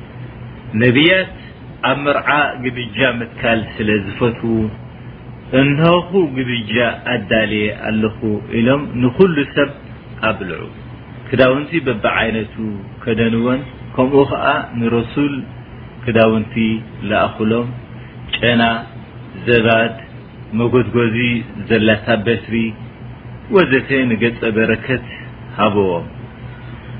[0.81, 1.31] ነቢያት
[1.89, 2.27] ኣብ ምርዓ
[2.63, 4.55] ግድጃ ምትካል ስለ ዝፈትዉ
[5.59, 6.73] እንኹ ግድጃ
[7.13, 8.19] ኣዳልየ ኣለኹ
[8.59, 9.69] ኢሎም ንዂሉ ሰብ
[10.29, 10.61] ኣብልዑ
[11.29, 12.55] ክዳውንቲ በብዓይነቱ
[13.03, 13.61] ከደንወን
[13.95, 14.45] ከምኡ ኸዓ
[14.81, 15.33] ንረሱል
[16.05, 16.55] ክዳውንቲ
[17.09, 17.67] ላኣኹሎም
[18.37, 18.61] ጨና
[19.47, 19.93] ዘባድ
[20.59, 21.17] መጐዝጐዚ
[21.67, 22.55] ዘላሳ በስሪ
[23.55, 25.05] ወዘተ ንገጸ በረከት
[25.59, 26.07] ሃበዎም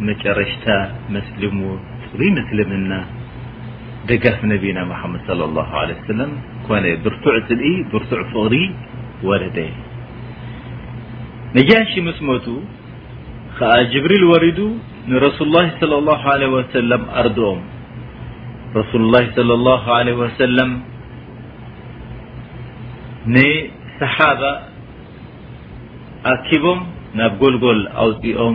[0.00, 0.68] مرشة
[1.14, 1.56] مسلم
[2.08, 3.00] فق مسلمنا
[4.10, 6.30] دف نبنا محمد صلى الله عليه وسلم
[6.66, 6.70] ك
[7.12, 7.62] رتع ل
[7.96, 8.34] رتع فق
[9.28, 9.58] ولد
[11.56, 11.70] مج
[12.08, 12.28] مسم
[13.92, 14.60] جبريل ورد
[15.12, 17.00] نرسول الله صلى الله عليه وسلم
[17.40, 17.58] رم
[18.80, 20.70] رسول الله صلى الله عليه وسلم
[23.34, 24.52] نصحبة
[26.50, 26.78] كم
[27.14, 27.82] لل
[28.46, 28.54] ام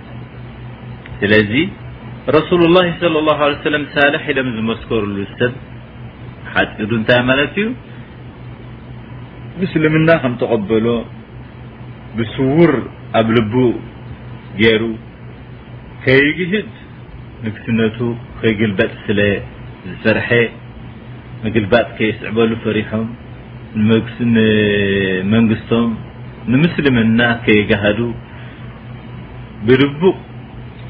[1.21, 1.53] ስለዚ
[2.37, 5.53] ረسሉ الله صለى الله عليه ም ሳላح ኢሎም ዝመስከርሉ ሰብ
[6.53, 7.67] ሓጢ እንታይ ማለት እዩ
[9.61, 10.87] ምስልምና ከም ተቀበሎ
[12.17, 12.73] ብስውር
[13.19, 13.75] ኣብ ልቡእ
[14.61, 14.83] ገይሩ
[16.03, 16.71] ከይግህድ
[17.43, 17.99] ምግስነቱ
[18.39, 19.19] ከይግልበጥ ስለ
[19.89, 20.29] ዝፈርሐ
[21.57, 23.05] ግልባጥ ከይስዕበሉ ፈሪሖም
[25.35, 25.87] መንግስቶም
[26.53, 27.99] ንምስልምና ከይገሃዱ
[29.69, 30.17] ብልቡእ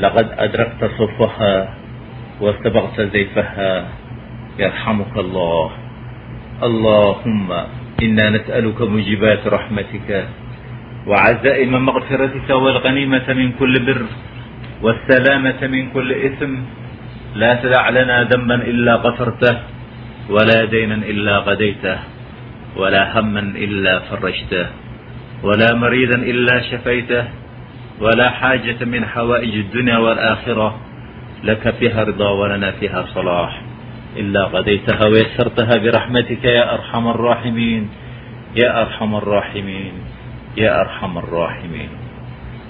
[0.00, 1.74] لقد أدركت صوفها
[2.40, 3.84] وارتبقت زيفها
[4.58, 5.70] يرحمك الله
[6.62, 7.48] اللهم
[8.02, 10.10] إنا نسألك موجيبات رحمتك
[11.06, 14.02] وعزائم مغفرتك والغنيمة من كل بر
[14.82, 16.52] والسلامة من كل إثم
[17.36, 19.54] لا تدع لنا ذنبا إلا قصرته
[20.32, 21.98] ولا دينا إلا قديته
[22.76, 24.66] ولا هما إلا فرجته
[25.44, 27.24] ولا مريدا إلا شفيته
[28.00, 30.78] ولا حاجة من حوائج الدنيا والآخرة
[31.44, 33.60] لك فيها رضا ولنا فيها صلاح
[34.16, 37.88] إلا قديتها ويسرتها برحمتك يا أرحم الراحمين
[38.56, 39.92] يا أرحم الراحمين
[40.56, 41.88] يا أرحم الراحمين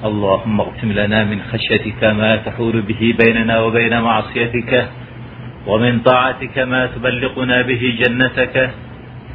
[0.05, 4.89] اللهم اغسم لنا من خشيتك ما تحول به بيننا وبين معصيتك
[5.67, 8.71] ومن طاعتك ما تبلقنا به جنتك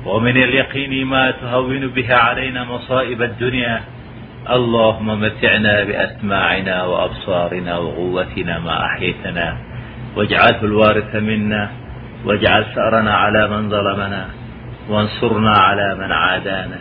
[0.05, 3.81] ومن اليقين ما تهون به علينا مصائب الدنيا
[4.49, 9.57] اللهم متعنا بأسماعنا وأبصارنا وقوتنا ما أحييتنا
[10.15, 11.69] واجعله الوارث منا
[12.25, 14.29] واجعل سأرنا على من ظلمنا
[14.89, 16.77] وانصرنا على من عادانا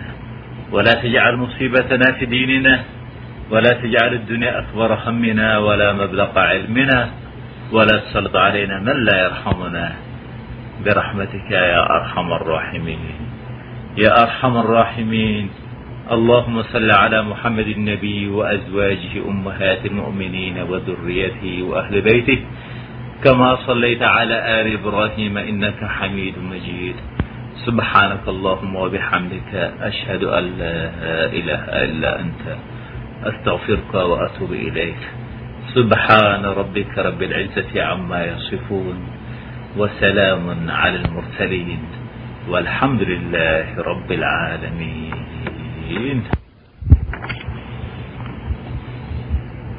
[0.73, 2.81] ولا تجعل مصيبتنا في ديننا
[3.51, 7.09] ولا تجعل الدنيا أكبر همنا ولا مبلغ علمنا
[7.73, 9.93] ولا تصلط علينا من لا يرحمنا
[10.87, 12.99] برحمتك يا أرحم الراحمين
[13.97, 15.51] يا أرحم الراحمين
[16.13, 22.39] اللهم صل على محمد النبي وأزواجه أمهات المؤمنين وذريته وأهل بيته
[23.25, 26.95] كما صليت على آل إبراهيم إنك حميد مجيد
[27.67, 30.79] سبحانك اللهم وبحمدك أشهد أن لا
[31.39, 32.45] إله إلا أنت
[33.25, 35.01] أستغفرك وأتوب إليك
[35.75, 38.97] سبحان ربك رب العزة عما يصفون
[39.77, 41.79] وسلام على المرسلين
[42.49, 45.15] والحمد لله رب العالمين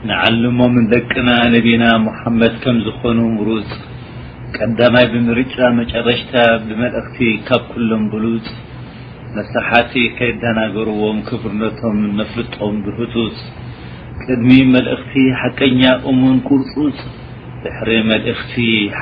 [0.09, 3.69] ንዓልሞም ንደቅና ነቢና ሙሓመድ ከም ዝኾኑ ሙሩፅ
[4.57, 6.33] ቀዳማይ ብምርጫ መጨረሽታ
[6.65, 8.45] ብመልእኽቲ ካብ ኩሎም ብሉፅ
[9.37, 13.35] መስራሓቲ ከይደናገርዎም ክብርነቶም ነፍልጦም ብህቱፅ
[14.25, 16.99] ቅድሚ መልእኽቲ ሓቀኛ እሙን ቅርፁፅ
[17.65, 18.55] ድሕሪ መልእኽቲ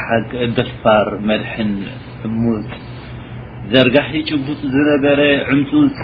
[0.06, 1.74] ሓቂ ደልፋር መድሕን
[2.30, 2.70] ዕሙፅ
[3.76, 5.20] ዘርጋሕ ጭቡፅ ዝነበረ
[5.54, 5.98] ዕምፁፅ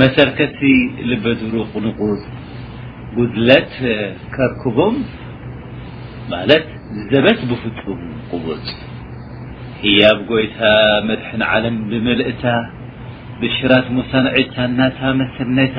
[0.00, 0.60] መሰርከሲ
[1.08, 2.20] ልበድሩ ቁንቑፅ
[3.16, 3.72] ጉድለት
[4.34, 4.94] ከርክቦም
[6.32, 6.66] ማለት
[7.10, 8.00] ዘበት ብፍፁም
[8.30, 8.64] ቕቡፅ
[9.82, 10.60] ሕያብ ጐይታ
[11.08, 12.44] መድሕን ዓለም ብምልእታ
[13.40, 15.78] ብሽራት ሙሳንዒታ እናታ መሰነታ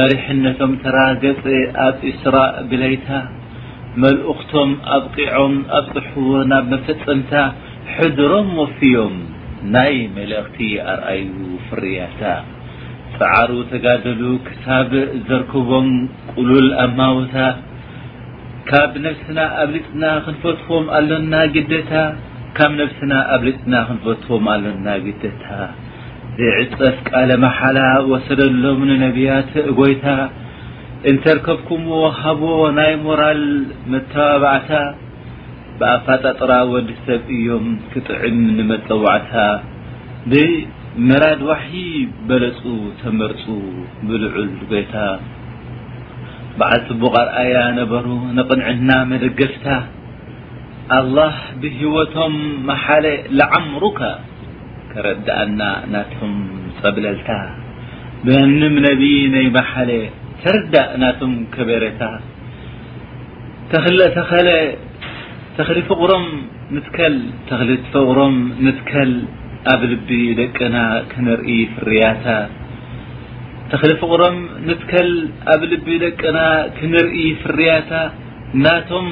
[0.00, 1.40] መሪሕነቶም ተራገፅ
[1.86, 2.34] ኣብ ኢስራ
[2.72, 3.08] ብለይታ
[4.04, 7.32] መልእኽቶም ኣብ ቂዖም ኣብ ፅሕዎ ናብ መፈፀምታ
[7.94, 9.16] ሕድሮም ወፍዮም
[9.74, 10.60] ናይ መልእኽቲ
[10.94, 11.32] ኣርኣዩ
[11.70, 12.22] ፍርያታ
[13.20, 14.90] ፅዕሩ ተጋደሉ ክሳብ
[15.28, 15.88] ዘርከቦም
[16.36, 17.36] ቁሉል ኣማውታ
[18.70, 21.92] ካብ ነፍስና ኣብ ልፅና ክንፈትዎም ኣለና ግደታ
[22.58, 25.46] ካብ ነፍስና ኣብ ልፅና ክንፈትዎም ኣለና ግደታ
[26.40, 27.78] ዘዕፀፍ ቃለ መሓላ
[28.12, 30.06] ወሰደሎም ንነቢያት ጎይታ
[31.10, 33.42] እንተርከብኩምዎ ሃቦዎ ናይ ሞራል
[33.92, 34.70] መተባብዕታ
[35.80, 39.34] ብኣፋጣጥራ ወዲ ሰብ እዮም ክጥዕም ንመፀዋዕታ
[41.08, 41.70] ምራድ ዋሒ
[42.28, 42.62] በለፁ
[43.00, 43.44] ተመርፁ
[44.08, 44.94] ብልዑል ጎታ
[46.60, 48.06] በዓልቲ ቡቓርኣያ ነበሩ
[48.38, 49.66] ንቕንዕና መደገፍታ
[50.98, 52.34] ኣላه ብሂወቶም
[52.70, 53.04] መሓለ
[53.38, 54.00] لዓምሩካ
[54.92, 55.60] ከረዳእና
[55.92, 56.34] ናቶም
[56.80, 57.30] ፀብለልታ
[58.26, 59.02] ብንም ነቢ
[59.34, 59.90] ነይ መሓለ
[60.42, 62.02] ተረዳእ ናቶም ከበረታ
[63.70, 64.28] ተተኸ
[65.56, 66.26] ተ ፍቕሮም
[66.96, 67.16] ትል
[67.50, 68.34] ተፍቕሮም
[68.90, 69.12] ትል
[69.72, 70.76] ኣብ ልቢ ደቀና
[71.12, 72.26] ክንርኢ ፍርያታ
[73.72, 74.36] ተኽሊፍ ቕሮም
[74.68, 75.10] ንትከል
[75.54, 76.38] ኣብ ልቢ ደቅና
[76.78, 77.90] ክንርኢ ፍርያታ
[78.64, 79.08] ናቶም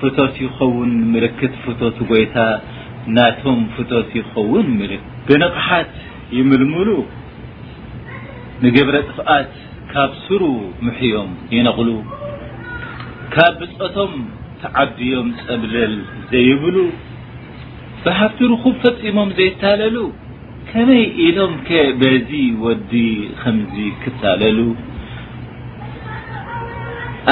[0.00, 2.36] ፍቶት ይኸውን ምልክት ፍቶት ጎይታ
[3.18, 5.92] ናቶም ፍቶት ይኸውን ልክ ብንቕሓት
[6.38, 6.88] ይምልምሉ
[8.64, 9.52] ንግብረ ጥፍኣት
[9.92, 10.42] ካብ ስሩ
[10.86, 11.90] ምሕዮም ይነቕሉ
[13.34, 14.12] ካብ ብፀቶም
[14.62, 15.94] ተዓቢዮም ፀብልል
[16.32, 16.76] ዘይብሉ
[18.04, 19.96] ብሃፍቲ ርኹብ ፈፂሞም ዘይታለሉ
[20.70, 22.30] ከመይ ኢሎም ከ በዚ
[22.64, 22.92] ወዲ
[23.40, 24.58] ከምዚ ክታለሉ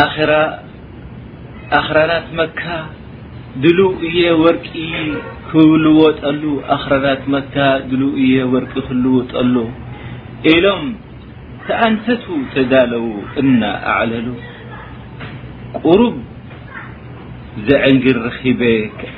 [0.04, 0.32] ኣራ
[1.78, 2.62] ኣክራናት መካ
[3.62, 3.78] ድሉ
[4.08, 4.68] እየ ወርቂ
[5.50, 6.42] ክልዎጠሉ
[6.76, 7.56] ኣክራናት መካ
[7.90, 9.54] ድሉ እየ ወርቂ ክልዎጠሉ
[10.54, 10.84] ኢሎም
[11.68, 13.06] ተኣንተቱ ተዳለዉ
[13.42, 13.62] እና
[13.94, 14.28] ኣዕለሉ
[16.00, 16.02] ሩ
[17.66, 18.60] ዘዕንግል ረኪበ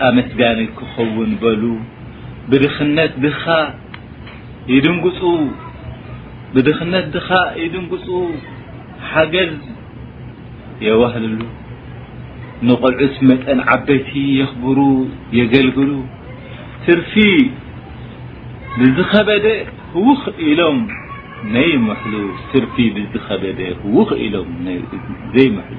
[0.09, 1.63] ኣመስጋኒ ክኸውን በሉ
[2.51, 2.73] ብድድ
[6.55, 7.29] ፁብድኽነት ድኻ
[7.63, 8.07] ይድንግፁ
[9.11, 9.57] ሓገዝ
[10.87, 11.41] የዋህልሉ
[12.69, 14.79] ንቆልዑት መጠን ዓበቲ የኽብሩ
[15.39, 15.93] የገልግሉ
[16.87, 17.13] ስርፊ
[18.79, 19.47] ብዝኸበደ
[20.07, 20.81] ዉኽ ኢሎም
[21.57, 22.15] ነይሉ
[22.53, 23.61] ስርፊ ብዝኸበደ
[23.99, 24.51] ዉኽ ኢሎም
[25.37, 25.79] ዘይመሉ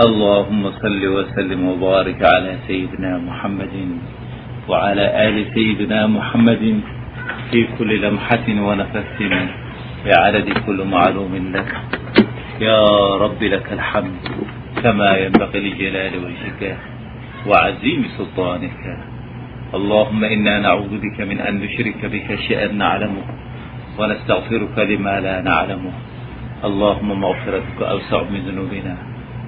[0.00, 3.74] اللهم صل وسلم وبارك على سيدنا محمد
[4.68, 6.80] وعلى آل سيدنا محمد
[7.50, 9.12] في كل لمحة ونفس
[10.06, 11.70] لعدد كل معلوم لك
[12.60, 14.22] يا رب لك الحمد
[14.82, 16.78] كما ينبغي للجلال والجداة
[17.48, 18.78] وعزيم سلطانك
[19.76, 23.24] اللهم إنا نعوذ بك من أن نشرك بك شيئا نعلمه
[23.98, 25.92] ونستغفرك لما لا نعلمه
[26.68, 29.11] اللهم مغفرتك أوسع من ذنوبنا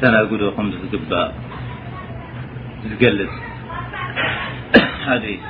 [0.00, 0.74] تناد قمب
[1.10, 1.12] ل
[5.06, 5.40] حديث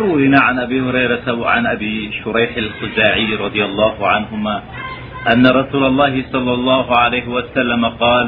[0.00, 1.94] روينا عن أبي هريرة وعن أبي
[2.24, 4.56] شريح الخزاعي رضي الله عنهما
[5.32, 8.26] أن رسول الله صلى الله عليه وسلم قال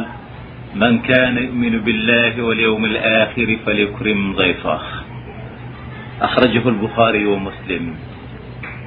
[0.82, 4.82] من كان يؤمن بالله واليوم الآخر فليكرم ظيفخ
[6.28, 7.84] أخرجه البخاري ومسلم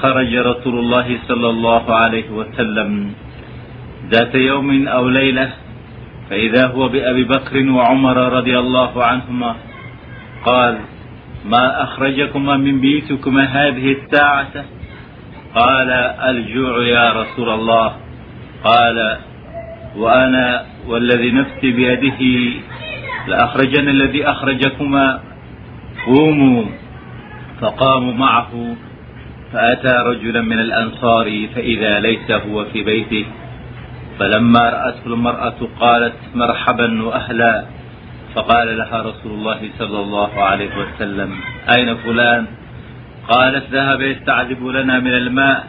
[0.00, 3.12] خرج رسول الله صلى الله عليه وسلم
[4.12, 5.50] ذات يوم أو ليلة
[6.30, 9.54] فإذا هو بأبي بكر وعمر رضي الله عنهما
[10.46, 10.78] قال
[11.44, 14.64] ما أخرجكما من بيتكم هذه الساعة
[15.54, 15.90] قال
[16.30, 17.92] ألجوع يا رسول الله
[18.64, 19.16] قال
[19.96, 22.20] وأنا والذي نفسي بيده
[23.28, 25.20] لأخرجنا الذي أخرجكما
[26.06, 26.64] قوموا
[27.60, 28.76] فقاموا معه
[29.54, 33.26] فأتى رجلا من الأنصاري فإذا ليس هو في بيته
[34.18, 37.64] فلما رأته المرأة قالت مرحبا وأهلا
[38.34, 41.34] فقال لها رسول الله صلى الله عليه وسلم
[41.76, 42.46] أين فلان
[43.28, 45.64] قالت ذهب يستعذب لنا من الماء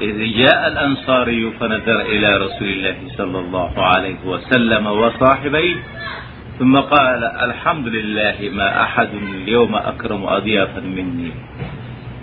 [0.00, 5.76] إذ جاء الأنصاري فنذر إلى رسول الله صلى الله عليه وسلم وصاحبي
[6.58, 11.30] ثم قال الحمد لله ما أحد اليوم أكرم أضيافا مني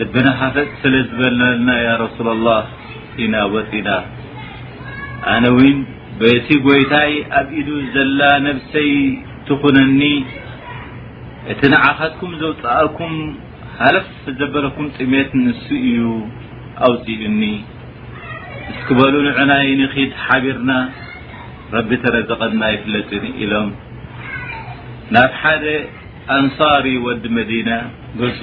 [0.00, 1.68] ልብናሃፈጥ ስለዝበልናና
[2.04, 2.62] ረሱላ ላه
[3.24, 3.88] ኢናወፂና
[5.34, 5.76] ኣነ ውን
[6.20, 8.90] በቲ ጎይታይ ኣብ ኢሉ ዘላ ነብሰይ
[9.48, 10.00] ትኹነኒ
[11.52, 13.14] እቲ ንዓኻትኩም ዘውፅኣኩም
[13.80, 14.08] ሃለፍ
[14.38, 16.00] ዘበለኩም ጥሜት ንስ እዩ
[16.86, 17.40] ኣውፅኡኒ
[18.86, 19.94] ክበሉ ንዕናይ ንድ
[20.24, 20.72] ሓቢርና
[21.76, 23.08] ረቢ ተረዘቐና ይፍለጥ
[23.44, 23.70] ኢሎም
[25.16, 25.64] ናብ ሓደ
[26.38, 27.68] ኣንሳሪ ወዲ መዲነ
[28.20, 28.40] ገፁ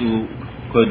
[0.74, 0.90] ከዱ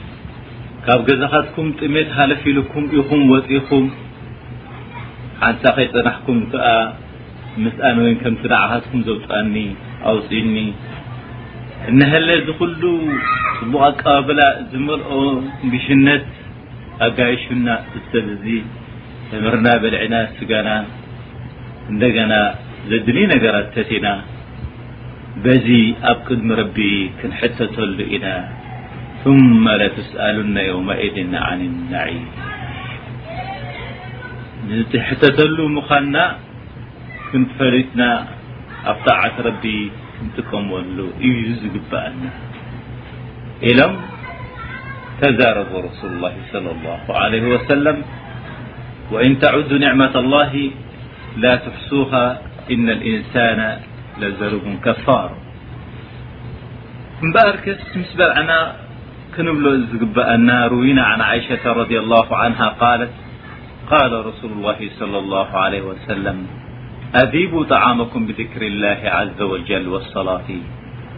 [0.85, 3.83] ካብ ገዛኻትኩም ጥሜት ሃለፊ ኢልኩም ኢኹም ወፂኩም
[5.41, 6.65] ሓንፃ ከይፅናሕኩም ከዓ
[7.63, 9.55] ምስኣነ ወይ ከም ስናعካትኩም ዘውጥኣኒ
[10.11, 10.55] ኣውፅእኒ
[11.97, 12.81] ንህለ ዝኩሉ
[13.57, 14.41] ፅቡቕ ቀባብላ
[14.71, 15.11] ዝመልኦ
[15.71, 16.25] ምሽነት
[17.07, 17.67] ኣጋይሽና
[18.13, 18.55] ሰብ ዚ
[19.29, 20.69] ተምህርና በልዕና ስጋና
[21.91, 22.33] እንደገና
[22.91, 24.07] ዘድል ነገራት ተቲና
[25.45, 25.67] በዚ
[26.13, 26.77] ኣብ ቅድሚ ረቢ
[27.19, 28.25] ክንሕተተሉ ኢና
[29.23, 32.25] ثم لتسألن يومئذ عن النعيم
[34.69, 34.71] ل
[35.57, 36.13] من
[37.31, 38.09] كنت فلتنا
[39.07, 39.81] طاعتربي
[40.53, 40.69] نم
[41.21, 41.81] ن
[43.79, 43.93] لم
[45.21, 47.97] تزارب رسول الله صلى الله عليه وسلم
[49.13, 50.53] وإن تعد نعمة الله
[51.43, 52.25] لا تحسوها
[52.71, 53.59] إن الإنسان
[54.21, 55.29] لزرب كفار
[59.37, 59.87] كنبل
[60.17, 63.11] أ أن روين عن عيشة رضي الله عنها قالت
[63.91, 66.37] قال رسول الله صلى الله عليه وسلم
[67.15, 70.49] أذيبوا طعامكم بذكر الله عز وجل والصلاة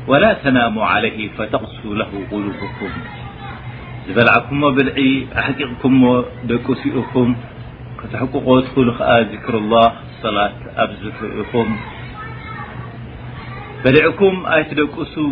[0.08, 2.90] ولا تناموا عليه فتغسوا له قلوبكم
[4.16, 4.98] بلعكم بلع
[5.40, 6.84] أحققك قس
[7.26, 7.32] م
[8.00, 8.90] كتحقق تل
[9.34, 9.88] ذكر الله
[10.26, 10.54] صلاة
[10.84, 11.68] أبزحم
[13.86, 15.32] بلعكم يتقسوا